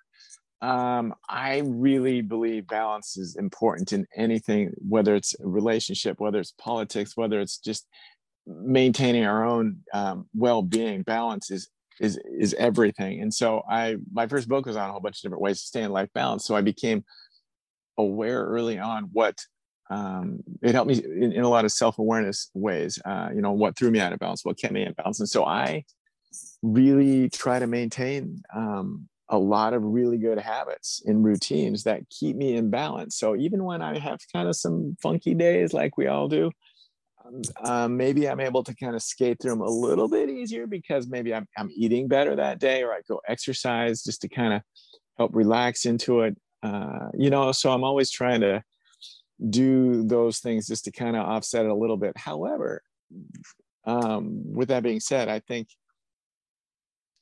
um, 0.62 1.14
I 1.30 1.62
really 1.66 2.22
believe 2.22 2.68
balance 2.68 3.18
is 3.18 3.36
important 3.36 3.94
in 3.94 4.08
anything, 4.16 4.72
whether 4.78 5.16
it's 5.16 5.36
relationship, 5.40 6.20
whether 6.20 6.40
it's 6.40 6.54
politics, 6.58 7.16
whether 7.16 7.40
it's 7.40 7.58
just 7.58 7.88
maintaining 8.48 9.26
our 9.26 9.46
own 9.46 9.78
um, 9.94 10.28
well-being. 10.34 11.04
Balance 11.04 11.52
is 11.52 11.70
is 12.00 12.20
is 12.40 12.54
everything. 12.56 13.22
And 13.22 13.34
so 13.34 13.64
I 13.70 13.98
my 14.12 14.28
first 14.28 14.48
book 14.48 14.66
was 14.66 14.76
on 14.76 14.90
a 14.90 14.92
whole 14.92 15.02
bunch 15.02 15.18
of 15.20 15.22
different 15.24 15.42
ways 15.42 15.60
to 15.62 15.68
stay 15.68 15.84
in 15.84 15.92
life 15.92 16.10
balance. 16.14 16.46
So 16.46 16.56
I 16.56 16.62
became 16.62 17.04
aware 17.98 18.44
early 18.44 18.80
on 18.80 19.10
what 19.14 19.40
um, 19.90 20.44
it 20.62 20.74
helped 20.74 20.90
me 20.90 21.02
in, 21.04 21.32
in 21.34 21.44
a 21.44 21.50
lot 21.50 21.66
of 21.66 21.72
self-awareness 21.72 22.52
ways. 22.54 23.00
Uh, 23.06 23.30
you 23.34 23.42
know 23.42 23.52
what 23.52 23.78
threw 23.78 23.92
me 23.92 24.00
out 24.00 24.14
of 24.14 24.20
balance, 24.20 24.44
what 24.44 24.58
kept 24.58 24.74
me 24.74 24.84
in 24.84 24.94
balance, 24.94 25.20
and 25.20 25.30
so 25.30 25.46
I 25.46 25.84
really 26.62 27.30
try 27.30 27.60
to 27.60 27.68
maintain 27.68 28.42
um, 28.56 29.08
a 29.30 29.38
lot 29.38 29.74
of 29.74 29.84
really 29.84 30.18
good 30.18 30.40
habits 30.40 31.02
and 31.06 31.24
routines 31.24 31.84
that 31.84 32.10
keep 32.10 32.36
me 32.36 32.56
in 32.56 32.70
balance. 32.70 33.18
So 33.18 33.36
even 33.36 33.64
when 33.64 33.82
I 33.82 34.00
have 34.00 34.20
kind 34.34 34.48
of 34.48 34.56
some 34.56 34.96
funky 35.02 35.34
days, 35.34 35.74
like 35.74 35.98
we 35.98 36.08
all 36.08 36.28
do, 36.28 36.52
um, 37.26 37.42
um, 37.64 37.98
maybe 37.98 38.30
I'm 38.30 38.40
able 38.40 38.64
to 38.64 38.76
kind 38.76 38.96
of 38.96 39.02
skate 39.02 39.40
through 39.42 39.52
them 39.52 39.62
a 39.62 39.70
little 39.70 40.08
bit 40.08 40.30
easier 40.30 40.66
because 40.66 41.08
maybe 41.08 41.34
I'm, 41.34 41.48
I'm 41.58 41.70
eating 41.76 42.08
better 42.08 42.36
that 42.36 42.60
day 42.60 42.84
or 42.84 42.94
I 42.94 43.02
go 43.08 43.22
exercise 43.28 44.04
just 44.04 44.22
to 44.22 44.30
kind 44.30 44.54
of 44.54 44.62
help 45.18 45.36
relax 45.36 45.86
into 45.86 46.22
it. 46.22 46.38
Uh, 46.64 47.10
you 47.14 47.30
know, 47.30 47.52
so 47.52 47.72
I'm 47.72 47.84
always 47.84 48.10
trying 48.10 48.42
to 48.42 48.64
do 49.50 50.04
those 50.04 50.40
things 50.40 50.68
just 50.68 50.86
to 50.86 50.92
kind 50.92 51.16
of 51.16 51.26
offset 51.26 51.66
it 51.66 51.72
a 51.72 51.76
little 51.76 51.98
bit. 51.98 52.18
However, 52.18 52.82
um, 53.86 54.42
with 54.54 54.70
that 54.70 54.84
being 54.84 55.00
said, 55.00 55.28
I 55.28 55.40
think 55.40 55.68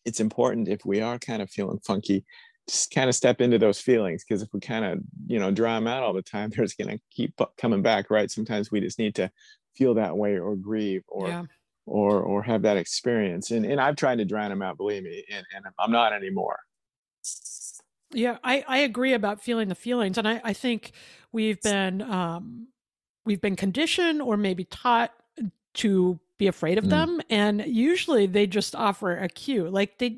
it's 0.06 0.20
important 0.20 0.68
if 0.68 0.86
we 0.86 1.02
are 1.02 1.20
kind 1.20 1.42
of 1.42 1.50
feeling 1.50 1.80
funky, 1.80 2.24
just 2.68 2.92
kind 2.92 3.10
of 3.10 3.16
step 3.16 3.42
into 3.42 3.58
those 3.60 3.80
feelings 3.80 4.24
because 4.24 4.42
if 4.42 4.50
we 4.54 4.60
kind 4.60 4.86
of 4.86 5.00
you 5.28 5.40
know 5.40 5.52
draw 5.52 5.76
them 5.76 5.88
out 5.88 6.04
all 6.04 6.14
the 6.14 6.22
time, 6.22 6.50
they're 6.56 6.66
just 6.66 6.78
gonna 6.78 7.00
keep 7.12 7.40
coming 7.58 7.82
back, 7.82 8.10
right? 8.10 8.32
Sometimes 8.32 8.72
we 8.72 8.80
just 8.80 9.00
need 9.00 9.16
to 9.16 9.32
feel 9.76 9.94
that 9.96 10.16
way 10.16 10.38
or 10.38 10.56
grieve 10.56 11.04
or 11.08 11.28
yeah 11.28 11.44
or 11.86 12.20
or 12.22 12.42
have 12.44 12.64
that 12.64 12.78
experience. 12.78 13.52
And 13.52 13.66
and 13.66 13.80
I've 13.80 13.96
tried 13.96 14.18
to 14.18 14.26
drown 14.26 14.50
them 14.50 14.62
out, 14.62 14.78
believe 14.78 15.04
me, 15.04 15.24
and, 15.32 15.46
and 15.56 15.66
I'm 15.80 15.92
not 15.92 16.14
anymore. 16.14 16.60
yeah 18.14 18.38
i 18.44 18.64
i 18.68 18.78
agree 18.78 19.14
about 19.14 19.42
feeling 19.42 19.68
the 19.68 19.76
feelings 19.76 20.18
and 20.18 20.28
i 20.28 20.40
i 20.44 20.54
think 20.54 20.92
we've 21.32 21.60
been 21.62 22.02
um 22.04 22.68
we've 23.26 23.42
been 23.42 23.56
conditioned 23.56 24.22
or 24.22 24.38
maybe 24.38 24.64
taught 24.64 25.12
to 25.74 26.20
be 26.38 26.48
afraid 26.48 26.78
of 26.78 26.84
Mm. 26.86 26.90
them 26.90 27.22
and 27.30 27.64
usually 27.66 28.26
they 28.26 28.46
just 28.48 28.76
offer 28.76 29.18
a 29.18 29.30
cue 29.30 29.70
like 29.70 29.98
they 30.00 30.18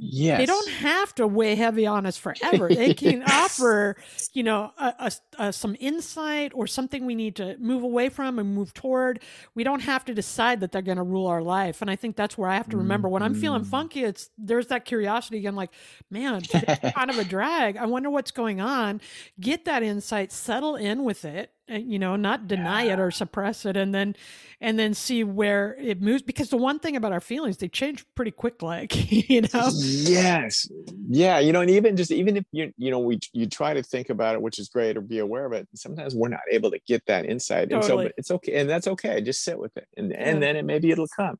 Yes. 0.00 0.38
they 0.38 0.46
don't 0.46 0.68
have 0.68 1.12
to 1.16 1.26
weigh 1.26 1.56
heavy 1.56 1.86
on 1.86 2.06
us 2.06 2.16
forever. 2.16 2.68
They 2.78 2.94
can 2.94 3.24
offer, 3.24 3.96
you 4.32 4.44
know, 4.44 4.72
a, 4.78 4.94
a- 5.38 5.46
a- 5.48 5.52
some 5.52 5.76
insight 5.80 6.52
or 6.54 6.66
something 6.68 7.04
we 7.04 7.16
need 7.16 7.34
to 7.36 7.56
move 7.58 7.82
away 7.82 8.08
from 8.08 8.38
and 8.38 8.54
move 8.54 8.72
toward. 8.74 9.20
We 9.56 9.64
don't 9.64 9.80
have 9.80 10.04
to 10.04 10.14
decide 10.14 10.60
that 10.60 10.70
they're 10.70 10.82
going 10.82 10.98
to 10.98 11.02
rule 11.02 11.26
our 11.26 11.42
life. 11.42 11.82
And 11.82 11.90
I 11.90 11.96
think 11.96 12.14
that's 12.14 12.38
where 12.38 12.48
I 12.48 12.54
have 12.56 12.68
to 12.68 12.76
remember 12.76 13.08
when 13.08 13.22
I'm 13.22 13.34
feeling 13.34 13.62
Mhm. 13.62 13.66
funky. 13.70 14.04
It's 14.04 14.30
there's 14.38 14.68
that 14.68 14.84
curiosity 14.84 15.38
again, 15.38 15.56
like, 15.56 15.70
man, 16.10 16.42
kind 16.94 17.10
of 17.10 17.18
a 17.18 17.24
drag. 17.24 17.76
I 17.76 17.86
wonder 17.86 18.08
what's 18.10 18.30
going 18.30 18.60
on. 18.60 19.00
Get 19.40 19.64
that 19.64 19.82
insight, 19.82 20.30
settle 20.30 20.76
in 20.76 21.02
with 21.04 21.24
it. 21.24 21.50
You 21.70 21.98
know, 21.98 22.16
not 22.16 22.48
deny 22.48 22.84
it 22.84 22.98
or 22.98 23.10
suppress 23.10 23.66
it, 23.66 23.76
and 23.76 23.94
then, 23.94 24.16
and 24.58 24.78
then 24.78 24.94
see 24.94 25.22
where 25.22 25.76
it 25.78 26.00
moves. 26.00 26.22
Because 26.22 26.48
the 26.48 26.56
one 26.56 26.78
thing 26.78 26.96
about 26.96 27.12
our 27.12 27.20
feelings, 27.20 27.58
they 27.58 27.68
change 27.68 28.06
pretty 28.14 28.30
quick. 28.30 28.62
Like, 28.62 29.12
you 29.28 29.42
know, 29.42 29.68
yes. 29.88 30.68
Yeah 31.08 31.38
you 31.38 31.52
know 31.52 31.60
and 31.60 31.70
even 31.70 31.96
just 31.96 32.10
even 32.10 32.36
if 32.36 32.44
you 32.52 32.72
you 32.76 32.90
know 32.90 32.98
we 32.98 33.18
you 33.32 33.46
try 33.46 33.74
to 33.74 33.82
think 33.82 34.10
about 34.10 34.34
it 34.34 34.42
which 34.42 34.58
is 34.58 34.68
great 34.68 34.96
or 34.96 35.00
be 35.00 35.18
aware 35.18 35.46
of 35.46 35.52
it 35.52 35.66
sometimes 35.74 36.14
we're 36.14 36.28
not 36.28 36.40
able 36.50 36.70
to 36.70 36.78
get 36.86 37.04
that 37.06 37.24
insight 37.24 37.72
and 37.72 37.84
so 37.84 37.98
it's 38.16 38.30
okay 38.30 38.54
and 38.54 38.68
that's 38.68 38.86
okay 38.86 39.20
just 39.20 39.42
sit 39.42 39.58
with 39.58 39.76
it 39.76 39.86
and 39.96 40.10
Yeah. 40.10 40.18
and 40.18 40.42
then 40.42 40.56
it 40.56 40.64
maybe 40.64 40.90
it'll 40.90 41.08
come. 41.08 41.38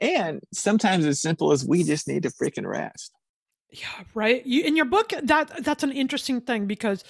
And 0.00 0.40
sometimes 0.54 1.04
as 1.04 1.20
simple 1.20 1.52
as 1.52 1.66
we 1.66 1.84
just 1.84 2.08
need 2.08 2.22
to 2.22 2.30
freaking 2.30 2.66
rest 2.66 3.12
Yeah, 3.72 3.86
right. 4.14 4.44
You, 4.44 4.62
in 4.64 4.74
your 4.74 4.84
book, 4.84 5.12
that 5.22 5.62
that's 5.64 5.84
an 5.84 5.92
interesting 5.92 6.40
thing 6.40 6.66
because 6.66 7.04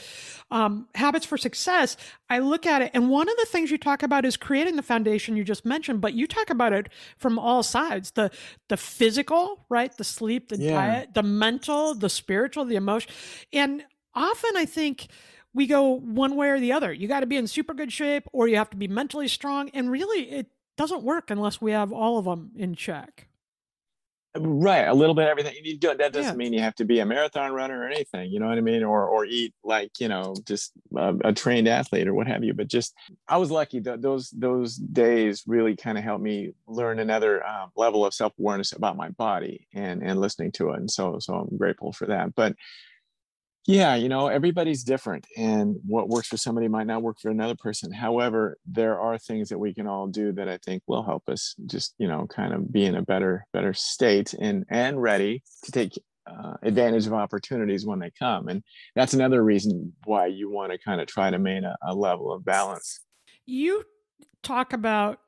um, 0.51 0.89
habits 0.95 1.25
for 1.25 1.39
success. 1.39 1.97
I 2.29 2.41
look 2.41 2.67
at 2.67 2.83
it, 2.83 2.91
and 2.93 3.09
one 3.09 3.31
of 3.31 3.37
the 3.39 3.47
things 3.47 3.71
you 3.71 3.79
talk 3.79 4.03
about 4.03 4.27
is 4.27 4.37
creating 4.37 4.77
the 4.77 4.83
foundation 4.83 5.37
you 5.37 5.45
just 5.45 5.65
mentioned. 5.65 6.03
But 6.03 6.13
you 6.13 6.27
talk 6.27 6.51
about 6.51 6.75
it 6.75 6.91
from 7.17 7.39
all 7.39 7.63
sides: 7.63 8.11
the 8.11 8.31
the 8.69 8.77
physical, 8.77 9.65
right, 9.71 9.97
the 9.97 10.05
sleep, 10.05 10.49
the 10.51 10.59
Yeah. 10.59 10.75
diet, 10.75 11.15
the 11.15 11.23
mental, 11.23 11.95
the 11.95 12.11
spiritual, 12.11 12.67
the 12.67 12.77
emotion, 12.77 13.11
and 13.53 13.85
often 14.15 14.51
I 14.57 14.67
think 14.67 15.07
we 15.55 15.67
go 15.67 15.97
one 15.99 16.37
way 16.37 16.51
or 16.51 16.61
the 16.61 16.73
other. 16.73 16.93
You 16.93 17.09
got 17.09 17.21
to 17.21 17.27
be 17.27 17.37
in 17.37 17.47
super 17.47 17.73
good 17.73 17.91
shape, 17.93 18.25
or 18.35 18.49
you 18.49 18.57
have 18.57 18.71
to 18.71 18.77
be 18.77 18.87
mentally 18.89 19.29
strong, 19.29 19.71
and 19.71 19.91
really, 19.91 20.31
it 20.31 20.49
doesn't 20.77 21.03
work 21.05 21.31
unless 21.31 21.61
we 21.61 21.73
have 21.73 21.91
all 21.91 22.19
of 22.19 22.27
them 22.27 22.53
in 22.55 22.75
check. 22.75 23.29
Right 24.39 24.87
a 24.87 24.95
little 24.95 25.15
bit 25.15 25.25
of 25.25 25.31
everything 25.31 25.55
you 25.65 25.77
do, 25.77 25.89
that 25.95 26.13
doesn't 26.13 26.35
Yeah. 26.35 26.37
mean 26.37 26.53
you 26.53 26.61
have 26.61 26.77
to 26.77 26.85
be 26.85 27.01
a 27.01 27.07
marathon 27.07 27.53
runner 27.53 27.81
or 27.81 27.87
anything 27.89 28.31
you 28.31 28.39
know 28.39 28.47
what 28.47 28.59
i 28.59 28.61
mean 28.61 28.85
or 28.85 29.05
or 29.09 29.25
eat 29.25 29.53
like 29.65 29.91
you 29.99 30.09
know 30.09 30.37
just 30.47 30.73
a, 30.97 31.15
a 31.25 31.33
trained 31.33 31.67
athlete 31.67 32.07
or 32.07 32.15
what 32.15 32.29
have 32.29 32.45
you 32.45 32.55
but 32.55 32.69
just 32.69 32.95
i 33.29 33.37
was 33.37 33.51
lucky 33.51 33.81
that 33.81 34.03
those 34.03 34.31
those 34.31 34.77
days 34.77 35.43
really 35.49 35.75
kind 35.75 35.99
of 35.99 36.05
helped 36.05 36.23
me 36.23 36.53
learn 36.69 37.01
another 37.01 37.45
uh, 37.45 37.67
level 37.77 38.07
of 38.07 38.15
self-awareness 38.15 38.71
about 38.73 38.97
my 38.97 39.09
body 39.11 39.67
and 39.75 40.01
and 40.03 40.21
listening 40.21 40.53
to 40.53 40.71
it 40.71 40.79
and 40.79 40.91
so 40.91 41.19
so 41.19 41.35
i'm 41.35 41.57
grateful 41.57 41.93
for 41.93 42.07
that 42.07 42.33
but 42.37 42.55
yeah 43.67 43.95
you 43.95 44.09
know 44.09 44.29
everybody's 44.29 44.83
different 44.85 45.27
and 45.37 45.77
what 45.87 46.09
works 46.09 46.29
for 46.29 46.37
somebody 46.37 46.67
might 46.69 46.87
not 46.87 47.03
work 47.03 47.19
for 47.21 47.31
another 47.31 47.55
person 47.57 47.93
however 47.93 48.57
there 48.67 48.99
are 48.99 49.19
things 49.19 49.49
that 49.49 49.59
we 49.59 49.75
can 49.75 49.87
all 49.87 50.07
do 50.07 50.33
that 50.33 50.49
i 50.49 50.59
think 50.65 50.83
will 50.87 51.03
help 51.03 51.29
us 51.29 51.55
just 51.67 51.95
you 51.99 52.09
know 52.09 52.27
kind 52.27 52.55
of 52.55 52.73
be 52.73 52.85
in 52.85 52.95
a 52.97 53.03
better 53.03 53.45
better 53.53 53.75
state 53.75 54.33
and 54.41 54.65
and 54.71 55.01
ready 55.03 55.43
to 55.63 55.73
take 55.73 55.93
uh, 56.27 56.55
advantage 56.63 57.07
of 57.07 57.13
opportunities 57.13 57.85
when 57.87 57.99
they 57.99 58.11
come 58.19 58.49
and 58.49 58.63
that's 58.95 59.15
another 59.15 59.43
reason 59.43 59.93
why 60.05 60.27
you 60.27 60.51
want 60.51 60.71
to 60.73 60.79
kind 60.79 61.01
of 61.01 61.07
try 61.07 61.31
to 61.31 61.39
maintain 61.39 61.65
a, 61.65 61.77
a 61.83 61.95
level 61.95 62.33
of 62.33 62.45
balance 62.45 63.01
You 63.47 63.85
talk 64.43 64.73
about 64.73 65.21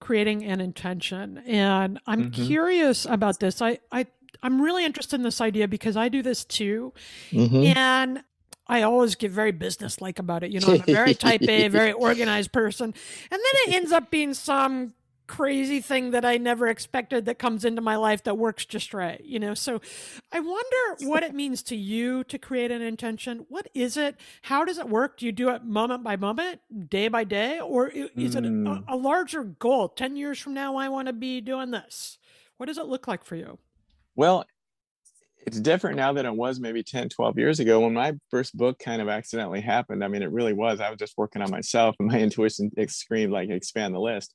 creating 0.00 0.44
an 0.44 0.60
intention, 0.60 1.38
and 1.46 2.00
I'm 2.06 2.24
Mhm. 2.24 2.46
curious 2.46 3.04
about 3.04 3.40
this. 3.40 3.60
I, 3.60 3.78
I, 3.92 4.06
I'm 4.42 4.60
really 4.60 4.84
interested 4.84 5.16
in 5.16 5.22
this 5.22 5.40
idea 5.40 5.68
because 5.68 5.96
I 5.96 6.08
do 6.08 6.22
this 6.22 6.44
too, 6.44 6.92
Mhm. 7.30 7.76
and 7.76 8.22
I 8.66 8.82
always 8.82 9.14
get 9.16 9.30
very 9.32 9.50
businesslike 9.52 10.18
about 10.18 10.42
it. 10.44 10.50
You 10.50 10.60
know, 10.60 10.68
I'm 10.74 10.80
a 10.82 10.92
very 10.92 11.14
type 11.26 11.42
A, 11.42 11.68
very 11.68 11.92
organized 11.92 12.52
person, 12.52 12.84
and 13.30 13.30
then 13.30 13.54
it 13.66 13.74
ends 13.74 13.92
up 13.92 14.10
being 14.10 14.32
some 14.34 14.94
crazy 15.26 15.80
thing 15.80 16.10
that 16.10 16.24
I 16.24 16.38
never 16.38 16.66
expected 16.66 17.24
that 17.26 17.38
comes 17.38 17.64
into 17.64 17.80
my 17.80 17.94
life 17.94 18.24
that 18.24 18.36
works 18.36 18.64
just 18.64 18.92
right. 18.92 19.20
You 19.24 19.38
know, 19.38 19.54
so 19.54 19.80
I 20.32 20.40
wonder 20.40 21.06
what 21.06 21.22
it 21.22 21.34
means 21.34 21.62
to 21.64 21.76
you 21.76 22.24
to 22.24 22.36
create 22.36 22.72
an 22.72 22.82
intention. 22.82 23.46
What 23.48 23.68
is 23.72 23.96
it? 23.96 24.16
How 24.42 24.64
does 24.64 24.78
it 24.78 24.88
work? 24.88 25.18
Do 25.18 25.26
you 25.26 25.30
do 25.32 25.50
it 25.50 25.62
moment 25.64 26.02
by 26.02 26.16
moment, 26.16 26.60
day 26.90 27.06
by 27.06 27.22
day, 27.22 27.60
or 27.60 27.88
is 27.88 28.34
it 28.34 28.44
a, 28.44 28.48
Mm. 28.48 28.84
a 28.88 28.96
larger 28.96 29.44
goal? 29.44 29.88
Ten 29.90 30.16
years 30.16 30.40
from 30.40 30.52
now, 30.54 30.74
I 30.74 30.88
want 30.88 31.06
to 31.06 31.12
be 31.12 31.40
doing 31.40 31.70
this. 31.70 32.18
What 32.56 32.66
does 32.66 32.78
it 32.78 32.86
look 32.86 33.06
like 33.06 33.22
for 33.24 33.36
you? 33.36 33.58
Well, 34.16 34.44
it's 35.46 35.60
different 35.60 35.96
now 35.96 36.12
than 36.12 36.26
it 36.26 36.34
was 36.34 36.60
maybe 36.60 36.82
10, 36.82 37.08
12 37.08 37.38
years 37.38 37.60
ago 37.60 37.80
when 37.80 37.94
my 37.94 38.14
first 38.30 38.56
book 38.56 38.78
kind 38.78 39.00
of 39.00 39.08
accidentally 39.08 39.60
happened. 39.60 40.04
I 40.04 40.08
mean, 40.08 40.22
it 40.22 40.30
really 40.30 40.52
was. 40.52 40.80
I 40.80 40.90
was 40.90 40.98
just 40.98 41.16
working 41.16 41.42
on 41.42 41.50
myself 41.50 41.96
and 41.98 42.08
my 42.08 42.18
intuition 42.20 42.70
screamed 42.88 43.32
like 43.32 43.50
expand 43.50 43.94
the 43.94 44.00
list. 44.00 44.34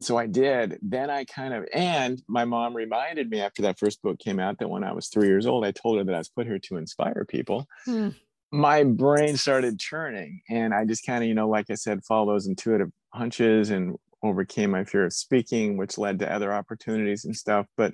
So 0.00 0.16
I 0.16 0.26
did. 0.26 0.78
Then 0.82 1.10
I 1.10 1.24
kind 1.24 1.54
of, 1.54 1.66
and 1.72 2.20
my 2.26 2.44
mom 2.44 2.74
reminded 2.74 3.30
me 3.30 3.40
after 3.40 3.62
that 3.62 3.78
first 3.78 4.02
book 4.02 4.18
came 4.18 4.40
out 4.40 4.58
that 4.58 4.68
when 4.68 4.84
I 4.84 4.92
was 4.92 5.08
three 5.08 5.28
years 5.28 5.46
old, 5.46 5.64
I 5.64 5.70
told 5.70 5.98
her 5.98 6.04
that 6.04 6.14
I 6.14 6.18
was 6.18 6.28
put 6.28 6.46
here 6.46 6.58
to 6.58 6.76
inspire 6.76 7.24
people. 7.28 7.66
Hmm. 7.84 8.08
My 8.50 8.84
brain 8.84 9.36
started 9.36 9.78
churning 9.78 10.42
and 10.50 10.74
I 10.74 10.84
just 10.84 11.06
kind 11.06 11.22
of, 11.22 11.28
you 11.28 11.34
know, 11.34 11.48
like 11.48 11.70
I 11.70 11.74
said, 11.74 12.04
follow 12.04 12.32
those 12.32 12.46
intuitive 12.46 12.90
hunches 13.10 13.70
and 13.70 13.96
overcame 14.22 14.70
my 14.70 14.84
fear 14.84 15.04
of 15.04 15.12
speaking, 15.12 15.76
which 15.76 15.98
led 15.98 16.18
to 16.18 16.32
other 16.32 16.52
opportunities 16.52 17.24
and 17.24 17.36
stuff. 17.36 17.66
But 17.76 17.92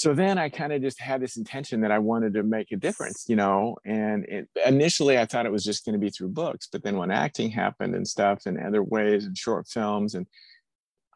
so 0.00 0.14
then 0.14 0.38
I 0.38 0.48
kind 0.48 0.72
of 0.72 0.80
just 0.80 0.98
had 0.98 1.20
this 1.20 1.36
intention 1.36 1.82
that 1.82 1.92
I 1.92 1.98
wanted 1.98 2.32
to 2.32 2.42
make 2.42 2.72
a 2.72 2.76
difference, 2.76 3.26
you 3.28 3.36
know. 3.36 3.76
And 3.84 4.24
it, 4.24 4.48
initially, 4.64 5.18
I 5.18 5.26
thought 5.26 5.44
it 5.44 5.52
was 5.52 5.62
just 5.62 5.84
going 5.84 5.92
to 5.92 5.98
be 5.98 6.08
through 6.08 6.28
books, 6.28 6.68
but 6.72 6.82
then 6.82 6.96
when 6.96 7.10
acting 7.10 7.50
happened 7.50 7.94
and 7.94 8.08
stuff, 8.08 8.46
and 8.46 8.58
other 8.58 8.82
ways, 8.82 9.26
and 9.26 9.36
short 9.36 9.68
films, 9.68 10.14
and 10.14 10.26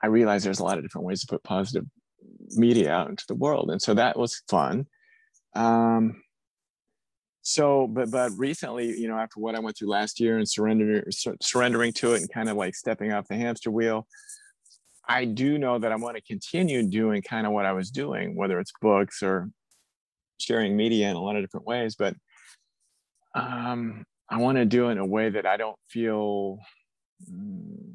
I 0.03 0.09
realized 0.09 0.45
there's 0.45 0.59
a 0.59 0.65
lot 0.65 0.77
of 0.77 0.85
different 0.85 1.07
ways 1.07 1.23
to 1.23 1.27
put 1.27 1.43
positive 1.43 1.87
media 2.51 2.93
out 2.93 3.09
into 3.09 3.25
the 3.27 3.35
world, 3.35 3.71
and 3.71 3.81
so 3.81 3.95
that 3.95 4.19
was 4.19 4.43
fun. 4.51 4.87
Um, 5.55 6.23
so, 7.41 7.87
but 7.87 8.11
but 8.11 8.33
recently, 8.37 9.01
you 9.01 9.09
know, 9.09 9.17
after 9.17 9.41
what 9.41 9.55
I 9.55 9.61
went 9.61 9.79
through 9.79 9.89
last 9.89 10.21
year 10.21 10.37
and 10.37 10.47
surrendering 10.47 11.11
sur- 11.11 11.39
surrendering 11.41 11.95
to 11.95 12.13
it 12.13 12.21
and 12.21 12.31
kind 12.31 12.51
of 12.51 12.59
like 12.59 12.75
stepping 12.75 13.15
off 13.15 13.29
the 13.29 13.37
hamster 13.37 13.71
wheel, 13.71 14.07
I 15.09 15.25
do 15.25 15.59
know 15.59 15.79
that 15.79 15.93
I 15.93 15.97
want 15.97 16.17
to 16.17 16.23
continue 16.23 16.89
doing 16.89 17.23
kind 17.23 17.47
of 17.47 17.53
what 17.53 17.67
I 17.67 17.73
was 17.73 17.91
doing, 17.91 18.37
whether 18.37 18.59
it's 18.59 18.73
books 18.81 19.23
or 19.23 19.51
sharing 20.39 20.77
media 20.77 21.11
in 21.11 21.17
a 21.17 21.21
lot 21.21 21.37
of 21.37 21.43
different 21.43 21.67
ways. 21.67 21.97
But 21.97 22.15
um, 23.35 24.05
I 24.31 24.39
want 24.39 24.59
to 24.59 24.65
do 24.65 24.89
it 24.89 24.93
in 24.93 24.99
a 24.99 25.07
way 25.07 25.31
that 25.31 25.47
I 25.47 25.57
don't 25.57 25.77
feel. 25.89 26.59
mm, 27.31 27.95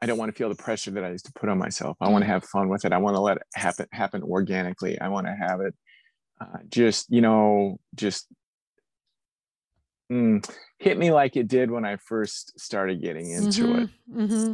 I 0.00 0.06
don't 0.06 0.18
want 0.18 0.32
to 0.32 0.38
feel 0.38 0.48
the 0.48 0.54
pressure 0.54 0.92
that 0.92 1.04
I 1.04 1.10
used 1.10 1.26
to 1.26 1.32
put 1.32 1.48
on 1.48 1.58
myself. 1.58 1.96
I 2.00 2.08
want 2.08 2.22
to 2.22 2.28
have 2.28 2.44
fun 2.44 2.68
with 2.68 2.84
it. 2.84 2.92
I 2.92 2.98
want 2.98 3.16
to 3.16 3.20
let 3.20 3.38
it 3.38 3.42
happen 3.54 3.86
happen 3.92 4.22
organically. 4.22 4.98
I 5.00 5.08
want 5.08 5.26
to 5.26 5.32
have 5.34 5.60
it 5.60 5.74
uh, 6.40 6.58
just 6.68 7.06
you 7.10 7.20
know 7.20 7.78
just 7.94 8.26
mm, 10.10 10.48
hit 10.78 10.98
me 10.98 11.10
like 11.12 11.36
it 11.36 11.48
did 11.48 11.70
when 11.70 11.84
I 11.84 11.96
first 11.96 12.58
started 12.60 13.00
getting 13.02 13.30
into 13.30 13.74
it. 13.74 13.88
hmm 14.10 14.52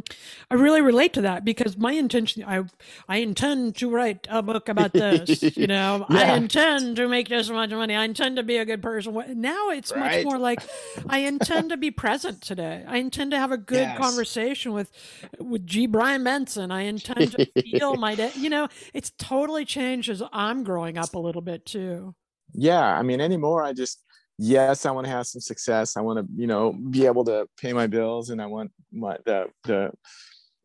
I 0.51 0.55
really 0.55 0.81
relate 0.81 1.13
to 1.13 1.21
that 1.21 1.45
because 1.45 1.77
my 1.77 1.93
intention, 1.93 2.43
I, 2.43 2.63
I 3.07 3.17
intend 3.17 3.75
to 3.77 3.89
write 3.89 4.27
a 4.29 4.41
book 4.43 4.67
about 4.67 4.97
this. 4.97 5.55
You 5.55 5.67
know, 5.67 6.05
I 6.09 6.25
intend 6.25 6.97
to 6.97 7.07
make 7.07 7.29
this 7.29 7.49
much 7.49 7.69
money. 7.71 7.95
I 7.95 8.03
intend 8.03 8.35
to 8.35 8.43
be 8.43 8.57
a 8.57 8.65
good 8.65 8.81
person. 8.81 9.13
Now 9.41 9.69
it's 9.69 9.95
much 9.95 10.19
more 10.21 10.37
like 10.37 10.65
I 11.07 11.19
intend 11.19 11.69
to 11.69 11.77
be 11.77 11.89
present 12.03 12.41
today. 12.41 12.83
I 12.87 12.97
intend 12.97 13.31
to 13.31 13.39
have 13.39 13.51
a 13.51 13.57
good 13.57 13.95
Yes. 13.95 13.95
conversation 13.95 14.73
with, 14.73 14.91
with 15.39 15.65
G. 15.65 15.87
Brian 15.87 16.23
Benson. 16.23 16.71
I 16.71 16.81
intend 16.81 17.31
to 17.31 17.39
feel 17.63 17.97
my 17.97 18.15
day. 18.15 18.33
You 18.35 18.49
know, 18.49 18.67
it's 18.93 19.11
totally 19.17 19.65
changed 19.65 20.09
as 20.09 20.21
I'm 20.33 20.63
growing 20.63 20.97
up 20.97 21.15
a 21.15 21.19
little 21.19 21.41
bit 21.41 21.65
too. 21.65 22.15
yeah 22.53 22.97
i 22.97 23.01
mean 23.01 23.19
anymore 23.21 23.63
i 23.63 23.73
just 23.73 24.03
yes 24.37 24.85
i 24.85 24.91
want 24.91 25.05
to 25.05 25.11
have 25.11 25.27
some 25.27 25.41
success. 25.41 25.97
I 25.97 26.01
want 26.01 26.19
to 26.19 26.25
you 26.35 26.47
know 26.47 26.73
be 26.73 27.05
able 27.05 27.25
to 27.25 27.47
pay 27.59 27.73
my 27.73 27.87
bills 27.87 28.29
and 28.29 28.41
i 28.41 28.45
want 28.45 28.71
my 28.91 29.17
the 29.25 29.47
the 29.63 29.91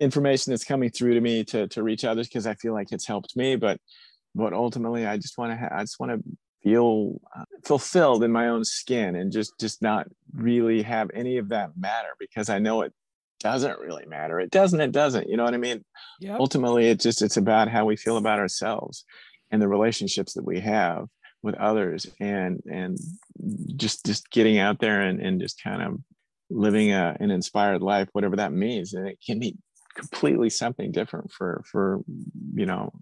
information 0.00 0.50
that's 0.52 0.64
coming 0.64 0.90
through 0.90 1.14
to 1.14 1.20
me 1.20 1.44
to 1.44 1.68
to 1.68 1.82
reach 1.82 2.04
others 2.04 2.28
because 2.28 2.46
i 2.46 2.54
feel 2.54 2.72
like 2.72 2.90
it's 2.90 3.06
helped 3.06 3.36
me 3.36 3.56
but 3.56 3.78
but 4.34 4.52
ultimately 4.52 5.06
i 5.06 5.16
just 5.16 5.36
want 5.38 5.52
to 5.52 5.56
ha- 5.56 5.74
i 5.76 5.80
just 5.82 6.00
want 6.00 6.12
to 6.12 6.22
feel 6.62 7.20
uh, 7.36 7.44
fulfilled 7.64 8.22
in 8.22 8.30
my 8.32 8.48
own 8.48 8.64
skin 8.64 9.14
and 9.16 9.32
just 9.32 9.52
just 9.60 9.82
not 9.82 10.06
really 10.34 10.82
have 10.82 11.10
any 11.14 11.38
of 11.38 11.48
that 11.50 11.70
matter 11.76 12.10
because 12.18 12.48
i 12.48 12.58
know 12.58 12.82
it 12.82 12.92
doesn't 13.40 13.78
really 13.80 14.04
matter. 14.06 14.38
It 14.38 14.50
doesn't 14.50 14.80
it 14.80 14.92
doesn't 14.92 15.28
you 15.28 15.36
know 15.36 15.44
what 15.44 15.54
i 15.54 15.58
mean? 15.58 15.82
Yep. 16.20 16.38
ultimately 16.40 16.88
it 16.88 17.00
just 17.00 17.22
it's 17.22 17.38
about 17.38 17.68
how 17.68 17.86
we 17.86 17.96
feel 17.96 18.18
about 18.18 18.38
ourselves 18.38 19.04
and 19.50 19.60
the 19.60 19.68
relationships 19.68 20.34
that 20.34 20.44
we 20.44 20.60
have 20.60 21.06
with 21.42 21.54
others 21.56 22.06
and 22.20 22.60
and 22.70 22.98
just 23.76 24.04
just 24.06 24.30
getting 24.30 24.58
out 24.58 24.78
there 24.78 25.00
and, 25.00 25.20
and 25.20 25.40
just 25.40 25.62
kind 25.62 25.82
of 25.82 25.98
living 26.50 26.92
a, 26.92 27.16
an 27.20 27.30
inspired 27.30 27.80
life 27.82 28.08
whatever 28.12 28.36
that 28.36 28.52
means 28.52 28.92
and 28.94 29.08
it 29.08 29.18
can 29.24 29.38
be 29.38 29.56
completely 29.94 30.50
something 30.50 30.92
different 30.92 31.30
for 31.30 31.62
for 31.70 32.00
you 32.54 32.66
know 32.66 32.92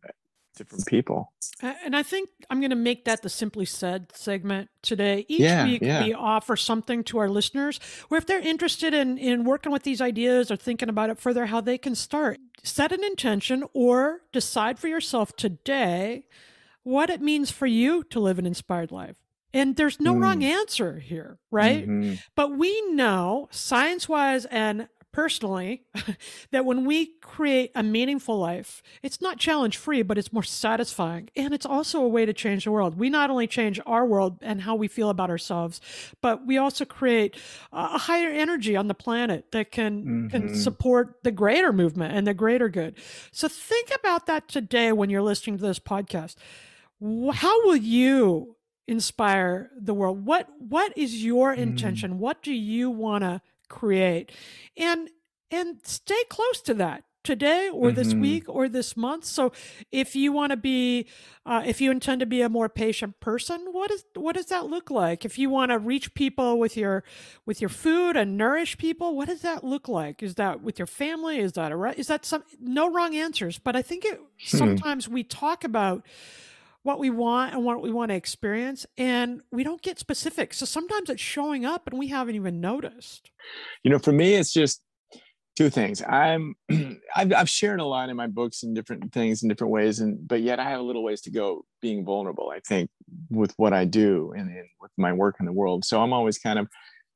different 0.56 0.86
people 0.86 1.32
And 1.60 1.96
I 1.96 2.02
think 2.02 2.30
I'm 2.50 2.60
going 2.60 2.70
to 2.70 2.76
make 2.76 3.04
that 3.04 3.22
the 3.22 3.28
Simply 3.28 3.64
Said 3.64 4.12
segment 4.14 4.70
today. 4.82 5.24
Each 5.28 5.40
Yeah, 5.40 5.64
week, 5.64 5.82
yeah. 5.82 6.04
we 6.04 6.14
offer 6.14 6.56
something 6.56 7.02
to 7.04 7.18
our 7.18 7.28
listeners 7.28 7.80
where 8.08 8.18
if 8.18 8.26
they're 8.26 8.40
interested 8.40 8.94
in, 8.94 9.18
in 9.18 9.44
working 9.44 9.72
with 9.72 9.82
these 9.82 10.00
ideas 10.00 10.50
or 10.50 10.56
thinking 10.56 10.88
about 10.88 11.10
it 11.10 11.18
further, 11.18 11.46
how 11.46 11.60
they 11.60 11.78
can 11.78 11.94
start. 11.94 12.38
Set 12.62 12.92
an 12.92 13.02
intention 13.04 13.64
or 13.72 14.20
decide 14.32 14.78
for 14.78 14.88
yourself 14.88 15.34
today 15.36 16.26
what 16.88 17.10
it 17.10 17.20
means 17.20 17.50
for 17.50 17.66
you 17.66 18.02
to 18.04 18.18
live 18.20 18.38
an 18.38 18.46
inspired 18.46 18.90
life. 18.90 19.16
And 19.52 19.76
there's 19.76 20.00
no 20.00 20.16
wrong 20.18 20.42
answer 20.44 20.98
here, 20.98 21.38
right? 21.50 21.86
Mhm. 21.88 22.18
But 22.34 22.56
we 22.56 22.80
know, 22.92 23.48
science 23.50 24.08
wise 24.08 24.44
and 24.46 24.88
personally, 25.10 25.82
that 26.52 26.64
when 26.66 26.84
we 26.84 27.06
create 27.22 27.72
a 27.74 27.82
meaningful 27.82 28.38
life, 28.38 28.82
it's 29.02 29.20
not 29.20 29.38
challenge 29.38 29.76
free, 29.76 30.02
but 30.02 30.18
it's 30.18 30.32
more 30.32 30.42
satisfying. 30.42 31.28
And 31.34 31.54
it's 31.54 31.64
also 31.66 32.02
a 32.02 32.08
way 32.08 32.24
to 32.26 32.32
change 32.34 32.64
the 32.64 32.70
world. 32.70 32.98
We 32.98 33.08
not 33.08 33.30
only 33.30 33.46
change 33.46 33.80
our 33.86 34.04
world 34.06 34.38
and 34.42 34.60
how 34.62 34.74
we 34.76 34.86
feel 34.86 35.08
about 35.08 35.30
ourselves, 35.30 35.80
but 36.20 36.46
we 36.46 36.58
also 36.58 36.84
create 36.84 37.36
a 37.72 37.98
higher 37.98 38.30
energy 38.30 38.76
on 38.76 38.86
the 38.88 38.94
planet 38.94 39.50
that 39.52 39.72
can, 39.72 40.28
can 40.30 40.42
Mhm. 40.48 40.54
support 40.54 41.16
the 41.22 41.32
greater 41.32 41.72
movement 41.72 42.14
and 42.14 42.26
the 42.26 42.34
greater 42.34 42.68
good. 42.68 42.94
So 43.32 43.48
think 43.48 43.90
about 43.98 44.26
that 44.26 44.46
today 44.46 44.92
when 44.92 45.08
you're 45.10 45.22
listening 45.22 45.56
to 45.58 45.62
this 45.64 45.78
podcast. 45.80 46.36
How 47.00 47.64
will 47.66 47.76
you 47.76 48.56
inspire 48.86 49.70
the 49.78 49.94
world? 49.94 50.24
What 50.24 50.48
what 50.58 50.96
is 50.96 51.24
your 51.24 51.52
intention? 51.52 52.18
What 52.18 52.42
do 52.42 52.52
you 52.52 52.90
want 52.90 53.22
to 53.24 53.40
create? 53.68 54.32
And 54.76 55.10
and 55.50 55.78
stay 55.84 56.22
close 56.28 56.60
to 56.62 56.74
that. 56.74 57.04
today 57.24 57.68
or 57.68 57.92
this 57.92 58.14
Mhm. 58.14 58.20
week 58.20 58.44
or 58.48 58.70
this 58.70 58.96
month. 58.96 59.22
So 59.26 59.52
if 59.92 60.16
you 60.16 60.32
want 60.32 60.50
to 60.50 60.56
be, 60.56 61.06
uh, 61.44 61.62
if 61.66 61.78
you 61.78 61.90
intend 61.90 62.20
to 62.20 62.26
be 62.26 62.40
a 62.40 62.48
more 62.48 62.70
patient 62.70 63.20
person, 63.20 63.66
what 63.72 63.90
is 63.90 64.06
what 64.14 64.34
does 64.36 64.46
that 64.46 64.70
look 64.70 64.90
like? 64.90 65.26
If 65.26 65.38
you 65.38 65.50
want 65.50 65.70
to 65.70 65.78
reach 65.78 66.14
people 66.14 66.58
with 66.58 66.74
your 66.74 67.04
with 67.44 67.60
your 67.60 67.68
food 67.68 68.16
and 68.16 68.38
nourish 68.38 68.78
people, 68.78 69.14
what 69.14 69.28
does 69.28 69.42
that 69.42 69.62
look 69.62 69.88
like? 69.88 70.22
Is 70.22 70.36
that 70.36 70.62
with 70.62 70.78
your 70.78 70.86
family? 70.86 71.38
Is 71.38 71.52
that 71.52 71.70
a 71.70 71.76
right? 71.76 71.98
Is 71.98 72.06
that 72.06 72.24
some 72.24 72.44
no 72.60 72.90
wrong 72.90 73.14
answers? 73.14 73.58
But 73.58 73.76
I 73.76 73.82
think 73.82 74.06
it 74.06 74.18
sometimes 74.38 75.06
we 75.06 75.22
talk 75.22 75.64
about 75.64 76.06
what 76.88 76.98
we 76.98 77.10
want 77.10 77.52
and 77.52 77.62
what 77.62 77.82
we 77.82 77.92
want 77.92 78.08
to 78.08 78.14
experience 78.14 78.86
and 78.96 79.42
we 79.52 79.62
don't 79.62 79.82
get 79.82 79.98
specific. 79.98 80.54
So 80.54 80.64
sometimes 80.64 81.10
it's 81.10 81.20
showing 81.20 81.66
up 81.66 81.86
and 81.86 81.98
we 81.98 82.06
haven't 82.08 82.34
even 82.34 82.62
noticed. 82.62 83.30
You 83.84 83.90
know 83.90 83.98
for 83.98 84.10
me 84.10 84.36
it's 84.36 84.54
just 84.54 84.80
two 85.54 85.68
things. 85.68 86.02
I'm 86.08 86.54
I've, 87.14 87.30
I've 87.34 87.50
shared 87.50 87.80
a 87.80 87.84
lot 87.84 88.08
in 88.08 88.16
my 88.16 88.26
books 88.26 88.62
and 88.62 88.74
different 88.74 89.12
things 89.12 89.42
in 89.42 89.50
different 89.50 89.70
ways 89.70 90.00
and 90.00 90.26
but 90.26 90.40
yet 90.40 90.58
i 90.58 90.64
have 90.64 90.80
a 90.80 90.82
little 90.82 91.02
ways 91.02 91.20
to 91.22 91.30
go 91.30 91.66
being 91.82 92.06
vulnerable 92.06 92.50
i 92.50 92.60
think 92.60 92.88
with 93.28 93.52
what 93.58 93.74
i 93.74 93.84
do 93.84 94.32
and, 94.34 94.48
and 94.48 94.66
with 94.80 94.92
my 94.96 95.12
work 95.12 95.36
in 95.40 95.44
the 95.44 95.52
world. 95.52 95.84
So 95.84 96.00
i'm 96.00 96.14
always 96.14 96.38
kind 96.38 96.58
of 96.58 96.68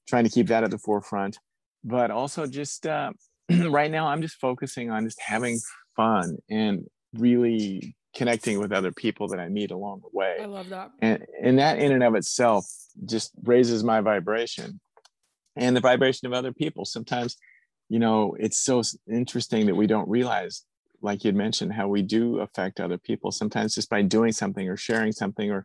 trying 0.07 0.25
to 0.25 0.31
keep 0.31 0.49
that 0.49 0.65
at 0.65 0.71
the 0.71 0.79
forefront. 0.79 1.39
But 1.83 2.11
also 2.11 2.47
just 2.47 2.87
uh, 2.87 3.13
right 3.79 3.91
now 3.91 4.07
i'm 4.09 4.21
just 4.21 4.37
focusing 4.37 4.91
on 4.91 5.07
just 5.07 5.21
having 5.21 5.59
fun 5.97 6.37
and 6.51 6.85
really 7.15 7.97
connecting 8.15 8.59
with 8.59 8.73
other 8.73 8.93
people 8.93 9.29
that 9.29 9.41
i 9.41 9.49
meet 9.49 9.71
along 9.71 10.01
the 10.01 10.17
way. 10.17 10.37
I 10.41 10.47
love 10.47 10.69
that. 10.71 10.91
And 11.01 11.25
and 11.43 11.59
that 11.59 11.79
in 11.79 11.93
and 11.93 12.03
of 12.03 12.15
itself 12.15 12.67
just 13.07 13.33
raises 13.43 13.83
my 13.83 14.01
vibration 14.01 14.81
and 15.57 15.77
the 15.77 15.81
vibration 15.81 16.27
of 16.27 16.33
other 16.33 16.53
people. 16.53 16.85
Sometimes 16.85 17.37
you 17.89 17.99
know 17.99 18.37
it's 18.39 18.59
so 18.59 18.83
interesting 19.11 19.67
that 19.67 19.75
we 19.75 19.87
don't 19.87 20.09
realize 20.09 20.65
like 21.01 21.25
you'd 21.25 21.35
mentioned 21.35 21.73
how 21.73 21.89
we 21.89 22.03
do 22.03 22.41
affect 22.41 22.81
other 22.81 22.99
people. 22.99 23.33
Sometimes 23.33 23.75
just 23.75 23.91
by 23.91 24.03
doing 24.03 24.33
something 24.33 24.69
or 24.69 24.77
sharing 24.77 25.13
something 25.13 25.51
or 25.51 25.65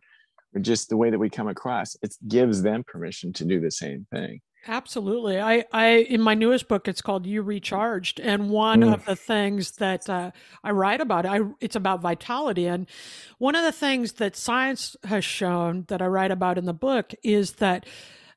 or 0.54 0.60
just 0.60 0.88
the 0.88 0.96
way 0.96 1.10
that 1.10 1.18
we 1.18 1.28
come 1.28 1.48
across 1.48 1.96
it 2.02 2.14
gives 2.26 2.62
them 2.62 2.82
permission 2.86 3.32
to 3.34 3.44
do 3.44 3.60
the 3.60 3.70
same 3.70 4.06
thing 4.10 4.40
Absolutely. 4.68 5.40
I, 5.40 5.64
I, 5.72 5.86
in 6.10 6.20
my 6.20 6.34
newest 6.34 6.68
book, 6.68 6.88
it's 6.88 7.00
called 7.00 7.26
You 7.26 7.40
Recharged. 7.40 8.20
And 8.20 8.50
one 8.50 8.82
Mm. 8.82 8.92
of 8.92 9.04
the 9.06 9.16
things 9.16 9.72
that 9.72 10.08
uh, 10.10 10.30
I 10.62 10.72
write 10.72 11.00
about, 11.00 11.24
I, 11.24 11.40
it's 11.58 11.74
about 11.74 12.02
vitality. 12.02 12.66
And 12.66 12.86
one 13.38 13.54
of 13.54 13.64
the 13.64 13.72
things 13.72 14.12
that 14.14 14.36
science 14.36 14.94
has 15.04 15.24
shown 15.24 15.86
that 15.88 16.02
I 16.02 16.06
write 16.06 16.30
about 16.30 16.58
in 16.58 16.66
the 16.66 16.74
book 16.74 17.14
is 17.22 17.52
that 17.54 17.86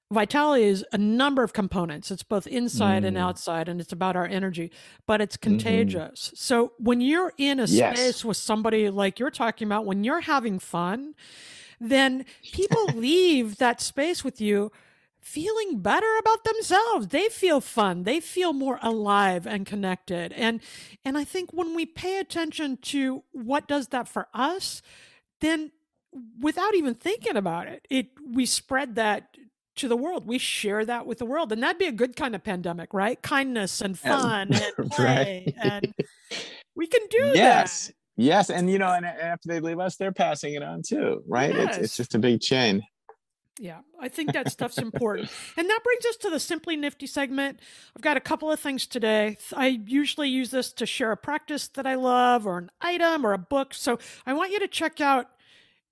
vitality 0.09 0.63
is 0.63 0.85
a 0.93 0.97
number 0.97 1.43
of 1.43 1.51
components. 1.51 2.11
It's 2.11 2.23
both 2.23 2.47
inside 2.47 3.03
and 3.03 3.17
Mm. 3.17 3.21
outside, 3.21 3.67
and 3.67 3.81
it's 3.81 3.91
about 3.91 4.15
our 4.15 4.25
energy, 4.25 4.71
but 5.05 5.19
it's 5.19 5.35
contagious. 5.35 6.31
So 6.33 6.71
when 6.77 7.01
you're 7.01 7.33
in 7.37 7.59
a 7.59 7.67
Yes. 7.67 7.97
space 7.97 8.23
with 8.25 8.37
somebody 8.37 8.89
like 8.89 9.19
you're 9.19 9.31
talking 9.31 9.67
about, 9.67 9.85
when 9.85 10.05
you're 10.05 10.21
having 10.21 10.59
fun, 10.59 11.13
then 11.79 12.23
people 12.51 12.91
leave 12.95 13.57
that 13.57 13.81
space 13.81 14.23
with 14.23 14.39
you 14.39 14.71
feeling 15.21 15.79
better 15.79 16.17
about 16.19 16.43
themselves. 16.43 17.07
They 17.07 17.29
feel 17.29 17.61
fun. 17.61 18.03
They 18.03 18.19
feel 18.19 18.53
more 18.53 18.79
alive 18.81 19.45
and 19.47 19.65
connected. 19.65 20.33
And 20.33 20.61
and 21.05 21.17
i 21.17 21.23
think 21.23 21.51
when 21.53 21.75
we 21.75 21.85
pay 21.85 22.19
attention 22.19 22.77
to 22.77 23.23
what 23.31 23.67
does 23.67 23.89
that 23.89 24.07
for 24.07 24.27
us 24.33 24.81
then 25.39 25.71
without 26.39 26.75
even 26.75 26.93
thinking 26.93 27.35
about 27.37 27.67
it 27.67 27.85
it 27.89 28.07
we 28.33 28.45
spread 28.45 28.95
that 28.95 29.37
to 29.77 29.87
the 29.87 29.95
world. 29.95 30.27
We 30.27 30.37
share 30.37 30.83
that 30.85 31.05
with 31.05 31.17
the 31.19 31.25
world. 31.25 31.51
And 31.53 31.63
that'd 31.63 31.79
be 31.79 31.85
a 31.87 31.93
good 31.93 32.15
kind 32.17 32.35
of 32.35 32.43
pandemic 32.43 32.93
right? 32.93 33.19
Kindness 33.21 33.79
and 33.81 33.97
Yeah, 34.03 34.19
fun 34.21 34.53
and 34.77 34.91
play. 34.91 35.45
Right. 35.47 35.55
and 35.63 35.93
we 36.75 36.87
can 36.87 37.01
do 37.09 37.31
yes 37.35 37.87
that. 37.87 37.93
Yes. 38.17 38.49
And 38.49 38.69
you 38.69 38.77
know 38.79 38.91
and 38.91 39.05
after 39.05 39.47
they 39.47 39.59
leave 39.61 39.79
us 39.79 39.95
they're 39.95 40.11
passing 40.11 40.55
it 40.55 40.63
on 40.63 40.81
too 40.81 41.23
right? 41.27 41.51
It's, 41.55 41.77
Yes. 41.77 41.77
it's 41.77 41.97
just 41.97 42.15
a 42.15 42.19
big 42.19 42.41
chain 42.41 42.81
Yeah, 43.59 43.81
I 43.99 44.07
think 44.07 44.33
that 44.33 44.51
stuff's 44.51 44.77
important. 44.77 45.29
And 45.57 45.69
that 45.69 45.79
brings 45.83 46.05
us 46.05 46.15
to 46.17 46.29
the 46.29 46.39
Simply 46.39 46.75
Nifty 46.75 47.05
segment. 47.05 47.59
I've 47.95 48.01
got 48.01 48.17
a 48.17 48.21
couple 48.21 48.51
of 48.51 48.59
things 48.59 48.87
today. 48.87 49.37
I 49.53 49.79
usually 49.85 50.29
use 50.29 50.51
this 50.51 50.71
to 50.73 50.85
share 50.85 51.11
a 51.11 51.17
practice 51.17 51.67
that 51.69 51.85
I 51.85 51.95
love 51.95 52.47
or 52.47 52.57
an 52.57 52.71
item 52.79 53.25
or 53.25 53.33
a 53.33 53.37
book. 53.37 53.73
So 53.73 53.99
I 54.25 54.33
want 54.33 54.51
you 54.51 54.59
to 54.59 54.67
check 54.67 55.01
out 55.01 55.27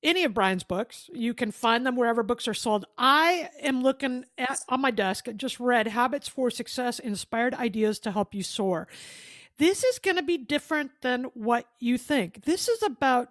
any 0.02 0.24
of 0.24 0.34
Brian's 0.34 0.64
books. 0.64 1.10
You 1.14 1.34
can 1.34 1.52
find 1.52 1.86
them 1.86 1.96
wherever 1.96 2.24
books 2.24 2.48
are 2.48 2.54
sold. 2.54 2.86
I 2.98 3.50
am 3.62 3.84
looking 3.84 4.26
at 4.38 4.60
on 4.70 4.82
my 4.82 4.92
desk, 4.92 5.28
I 5.28 5.34
just 5.34 5.60
read 5.60 5.88
Habits 5.88 6.28
for 6.28 6.50
Success 6.50 7.00
Inspired 7.00 7.54
Ideas 7.54 8.00
to 8.00 8.12
Help 8.12 8.34
You 8.34 8.44
Soar. 8.44 8.88
This 9.58 9.84
is 9.84 10.00
going 10.00 10.16
to 10.16 10.24
be 10.24 10.38
different 10.38 10.92
than 11.02 11.26
what 11.34 11.66
you 11.80 11.98
think. 11.98 12.46
This 12.46 12.70
is 12.70 12.82
about 12.82 13.30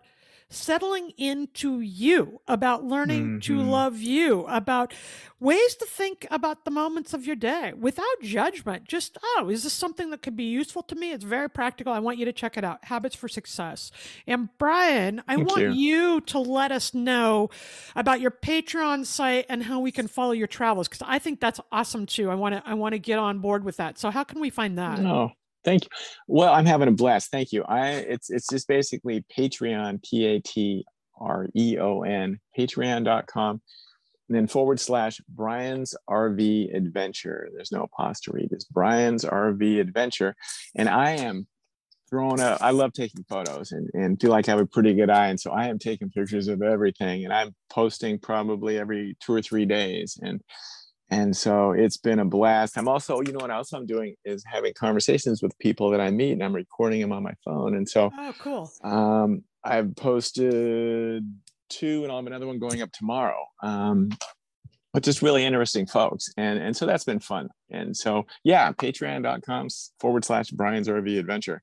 settling 0.51 1.11
into 1.19 1.81
you, 1.81 2.41
about 2.49 2.85
learning 2.85 3.41
to 3.41 3.59
Mhm. 3.59 3.69
love 3.71 3.99
you, 4.01 4.47
about 4.47 4.95
ways 5.41 5.75
to 5.77 5.85
think 5.85 6.27
about 6.31 6.65
the 6.65 6.71
moments 6.71 7.13
of 7.13 7.27
your 7.27 7.37
day 7.37 7.73
without 7.75 8.23
judgment. 8.23 8.85
Just, 8.85 9.19
oh, 9.23 9.49
is 9.51 9.63
this 9.63 9.73
something 9.75 10.11
that 10.11 10.23
could 10.23 10.37
be 10.37 10.45
useful 10.45 10.83
to 10.85 10.95
me? 10.95 11.13
It's 11.13 11.25
very 11.25 11.51
practical. 11.51 11.93
I 11.93 11.99
want 11.99 12.19
you 12.19 12.25
to 12.25 12.33
check 12.33 12.57
it 12.57 12.65
out 12.65 12.85
Habits 12.87 13.15
for 13.15 13.29
Success. 13.29 13.91
And 14.27 14.49
Brian, 14.59 15.23
I 15.29 15.37
Thank 15.37 15.49
want 15.49 15.61
you. 15.63 15.71
you 15.71 16.21
to 16.23 16.39
let 16.39 16.73
us 16.73 16.95
know 16.95 17.51
about 17.95 18.21
your 18.21 18.31
Patreon 18.31 19.05
site 19.05 19.45
and 19.49 19.65
how 19.65 19.81
we 19.81 19.93
can 19.93 20.09
follow 20.09 20.33
your 20.33 20.47
travels 20.47 20.89
because 20.89 21.03
I 21.07 21.19
think 21.19 21.41
that's 21.41 21.61
awesome 21.71 22.07
too. 22.07 22.31
I 22.31 22.35
want 22.35 22.55
to 22.55 22.63
I 22.67 22.75
want 22.75 22.95
to 22.95 22.99
get 22.99 23.19
on 23.19 23.41
board 23.41 23.65
with 23.65 23.77
that. 23.77 23.99
So 23.99 24.11
how 24.11 24.25
can 24.25 24.41
we 24.41 24.49
find 24.51 24.79
that? 24.79 24.99
Oh, 25.01 25.33
thank 25.68 25.85
you. 25.85 25.90
Well, 26.26 26.52
I'm 26.52 26.66
having 26.66 26.88
a 26.88 26.92
blast. 26.92 27.31
Thank 27.31 27.52
you. 27.52 27.64
I 27.64 27.90
it's 27.90 28.31
it's 28.31 28.48
just 28.48 28.66
basically 28.68 29.24
Patreon, 29.37 30.02
P 30.02 30.24
A 30.26 30.40
T 30.40 30.85
R 31.20 31.48
E 31.54 31.76
O 31.78 32.02
N, 32.02 32.40
patreon.com, 32.57 33.61
and 34.28 34.37
then 34.37 34.46
forward 34.46 34.81
slash 34.81 35.20
Brian's 35.28 35.94
RV 36.09 36.74
Adventure. 36.74 37.48
There's 37.54 37.72
no 37.72 37.83
apostrophe. 37.83 38.48
It's 38.50 38.64
Brian's 38.64 39.24
RV 39.24 39.81
Adventure. 39.81 40.35
And 40.74 40.88
I 40.88 41.12
am 41.12 41.46
throwing 42.09 42.40
up, 42.40 42.62
I 42.62 42.70
love 42.70 42.92
taking 42.92 43.24
photos 43.28 43.72
and, 43.72 43.90
and 43.92 44.20
feel 44.20 44.31
like 44.31 44.48
I 44.48 44.52
have 44.52 44.61
a 44.61 44.66
pretty 44.66 44.94
good 44.94 45.11
eye. 45.11 45.28
And 45.28 45.38
so 45.38 45.50
I 45.50 45.66
am 45.68 45.78
taking 45.78 46.11
pictures 46.11 46.48
of 46.48 46.62
everything 46.62 47.24
and 47.24 47.33
I'm 47.33 47.54
posting 47.68 48.18
probably 48.18 48.78
every 48.78 49.16
two 49.20 49.35
or 49.35 49.42
three 49.42 49.66
days. 49.66 50.18
And 50.22 50.40
and 51.11 51.37
so 51.37 51.73
it's 51.73 51.97
been 51.97 52.18
a 52.18 52.25
blast. 52.25 52.77
I'm 52.77 52.88
also, 52.88 53.21
you 53.21 53.33
know 53.33 53.38
what 53.40 53.51
else 53.51 53.73
I'm 53.73 53.87
doing 53.87 54.14
is 54.25 54.44
having 54.47 54.73
conversations 54.75 55.42
with 55.42 55.59
people 55.59 55.90
that 55.90 56.01
I 56.01 56.11
meet 56.11 56.33
and 56.33 56.42
I'm 56.44 56.55
recording 56.55 57.01
them 57.01 57.12
on 57.12 57.23
my 57.23 57.33
phone. 57.44 57.75
And 57.77 57.88
so 57.88 58.11
Oh, 58.16 58.35
cool. 58.40 58.71
um, 58.85 59.42
I've 59.64 59.94
posted 59.97 61.25
two 61.71 62.03
and 62.03 62.11
I'll 62.12 62.18
have 62.18 62.27
another 62.27 62.47
one 62.47 62.59
going 62.59 62.83
up 62.83 62.92
tomorrow. 62.92 63.44
Um, 63.62 64.11
but 64.92 65.03
just 65.03 65.23
really 65.23 65.44
interesting 65.44 65.87
folks. 65.87 66.29
And, 66.37 66.59
and 66.59 66.77
so 66.77 66.87
that's 66.87 67.05
been 67.05 67.21
fun. 67.21 67.49
And 67.71 67.97
so, 67.97 68.25
yeah, 68.44 68.73
patreon.com 68.73 69.68
forward 70.01 70.25
slash 70.25 70.51
Brian's 70.51 70.88
RV 70.88 71.18
adventure. 71.18 71.62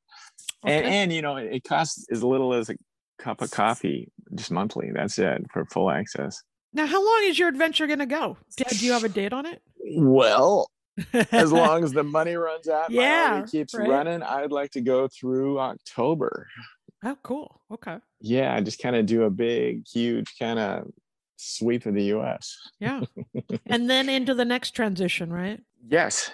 And, 0.65 0.86
and, 0.86 1.13
you 1.13 1.21
know, 1.21 1.38
it 1.38 1.63
costs 1.63 2.05
as 2.12 2.23
little 2.23 2.53
as 2.53 2.69
a 2.69 2.75
cup 3.19 3.41
of 3.41 3.51
coffee 3.51 4.12
just 4.36 4.51
monthly. 4.51 4.91
That's 4.93 5.17
it 5.19 5.43
for 5.51 5.65
full 5.65 5.89
access. 5.91 6.41
Now, 6.75 6.85
how 6.85 7.03
long 7.03 7.21
is 7.23 7.39
your 7.39 7.47
adventure 7.47 7.88
going 7.88 7.99
to 7.99 8.05
go? 8.05 8.38
Do 8.57 8.65
do 8.69 8.85
you 8.85 8.91
have 8.91 9.05
a 9.05 9.09
date 9.09 9.31
on 9.33 9.45
it? 9.45 9.61
Well, 9.97 10.69
as 11.31 11.51
long 11.51 11.83
as 11.83 11.93
the 11.93 12.03
money 12.03 12.35
runs 12.35 12.67
out, 12.67 12.91
my 12.91 13.01
Yeah, 13.01 13.41
RV 13.41 13.51
keeps 13.51 13.73
right. 13.73 13.89
running. 13.89 14.21
I'd 14.21 14.51
like 14.51 14.71
to 14.71 14.81
go 14.81 15.07
through 15.07 15.59
October. 15.59 16.47
Oh, 17.03 17.17
cool. 17.23 17.61
Okay. 17.71 17.97
Yeah, 18.19 18.53
I 18.53 18.61
just 18.61 18.79
kind 18.79 18.95
of 18.95 19.05
do 19.05 19.23
a 19.23 19.29
big, 19.29 19.88
huge 19.88 20.35
kind 20.38 20.59
of 20.59 20.91
sweep 21.38 21.85
of 21.85 21.93
the 21.93 22.03
U.S. 22.05 22.57
Yeah. 22.79 23.01
and 23.67 23.89
then 23.89 24.09
into 24.09 24.33
the 24.33 24.45
next 24.45 24.71
transition, 24.71 25.31
right? 25.31 25.61
Yes. 25.88 26.31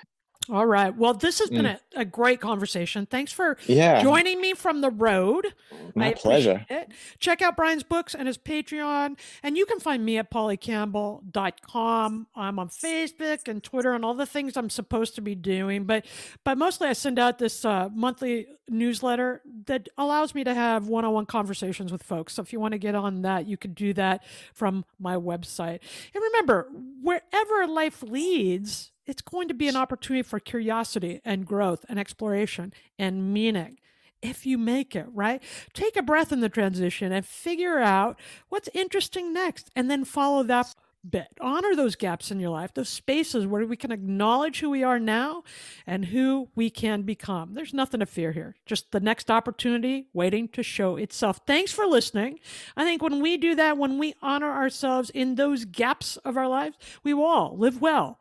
All 0.50 0.66
right. 0.66 0.94
Well, 0.96 1.14
this 1.14 1.38
has 1.40 1.50
been 1.50 1.66
Mm. 1.66 1.80
a, 1.96 2.00
a 2.02 2.06
great 2.06 2.42
conversation. 2.42 3.06
Thanks 3.06 3.32
for 3.32 3.58
Yeah. 3.68 4.02
joining 4.02 4.42
me 4.42 4.54
from 4.54 4.82
the 4.82 4.90
road. 4.90 5.54
my 5.96 6.14
pleasure. 6.14 6.66
it. 6.70 6.90
Check 7.20 7.42
out 7.42 7.56
Brian's 7.56 7.84
books 7.84 8.16
and 8.16 8.28
his 8.28 8.38
Patreon. 8.38 9.18
And 9.44 9.56
you 9.58 9.66
can 9.66 9.80
find 9.80 10.04
me 10.04 10.18
at 10.18 10.32
pollycampbell.com. 10.32 12.28
I'm 12.36 12.60
on 12.60 12.70
Facebook 12.70 13.48
and 13.48 13.64
Twitter 13.64 13.94
and 13.94 14.04
all 14.06 14.14
the 14.14 14.26
things 14.26 14.58
I'm 14.58 14.70
supposed 14.70 15.16
to 15.16 15.22
be 15.22 15.36
doing. 15.36 15.84
But 15.86 16.06
but 16.44 16.58
mostly 16.58 16.88
I 16.88 16.94
send 16.94 17.20
out 17.20 17.38
this 17.38 17.64
uh, 17.66 17.90
monthly 17.94 18.48
newsletter 18.70 19.42
that 19.66 19.90
allows 19.98 20.34
me 20.34 20.44
to 20.46 20.54
have 20.54 20.88
one-on-one 20.88 21.26
conversations 21.26 21.92
with 21.92 22.04
folks. 22.04 22.34
So 22.34 22.42
if 22.42 22.54
you 22.54 22.60
want 22.60 22.72
to 22.74 22.78
get 22.78 22.96
on 22.96 23.22
that, 23.24 23.48
you 23.48 23.58
can 23.58 23.74
do 23.74 23.94
that 23.94 24.24
from 24.54 24.86
my 25.00 25.16
website. 25.16 25.80
And 26.14 26.24
remember, 26.24 26.70
wherever 27.02 27.68
life 27.68 28.02
leads, 28.02 28.91
it's 29.06 29.22
going 29.22 29.48
to 29.48 29.54
be 29.54 29.68
an 29.68 29.76
opportunity 29.76 30.24
for 30.24 30.40
curiosity 30.40 31.22
and 31.26 31.46
growth 31.46 31.86
and 31.90 32.00
exploration 32.00 32.74
and 32.98 33.34
meaning 33.34 33.78
if 34.22 34.46
you 34.46 34.58
make 34.58 34.96
it, 34.96 35.08
right? 35.14 35.42
Take 35.74 35.96
a 35.96 36.04
breath 36.04 36.32
in 36.32 36.42
the 36.42 36.50
transition 36.50 37.12
and 37.12 37.26
figure 37.26 37.80
out 37.80 38.20
what's 38.50 38.70
interesting 38.74 39.34
next 39.34 39.72
and 39.76 39.90
then 39.90 40.06
follow 40.06 40.44
that 40.44 40.76
bit. 41.10 41.28
Honor 41.40 41.76
those 41.76 41.96
gaps 41.96 42.32
in 42.32 42.40
your 42.40 42.52
life, 42.52 42.74
those 42.74 42.90
spaces 42.90 43.48
where 43.48 43.66
we 43.66 43.76
can 43.76 43.92
acknowledge 43.92 44.60
who 44.60 44.70
we 44.70 44.84
are 44.84 45.00
now 45.00 45.44
and 45.88 46.06
who 46.06 46.50
we 46.56 46.70
can 46.70 47.02
become. 47.02 47.54
There's 47.54 47.74
nothing 47.74 48.02
to 48.02 48.06
fear 48.06 48.32
here, 48.32 48.56
just 48.66 48.92
the 48.92 49.00
next 49.00 49.32
opportunity 49.32 50.08
waiting 50.14 50.48
to 50.50 50.64
show 50.64 50.98
itself. 50.98 51.42
Thanks 51.48 51.72
for 51.72 51.86
listening. 51.86 52.40
I 52.78 52.84
think 52.84 53.02
when 53.02 53.22
we 53.22 53.38
do 53.38 53.56
that, 53.56 53.78
when 53.78 53.98
we 53.98 54.14
honor 54.22 54.52
ourselves 54.52 55.10
in 55.10 55.36
those 55.36 55.66
gaps 55.66 56.18
of 56.18 56.38
our 56.38 56.48
lives, 56.48 56.78
we 57.04 57.14
will 57.14 57.26
all 57.26 57.58
live 57.58 57.82
well, 57.82 58.20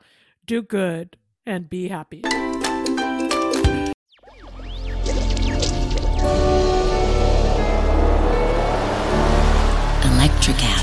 do 0.50 0.62
good, 0.62 1.16
and 1.46 1.70
be 1.70 1.86
happy. 1.86 2.22
Electric 10.02 10.56
Electricast. 10.56 10.80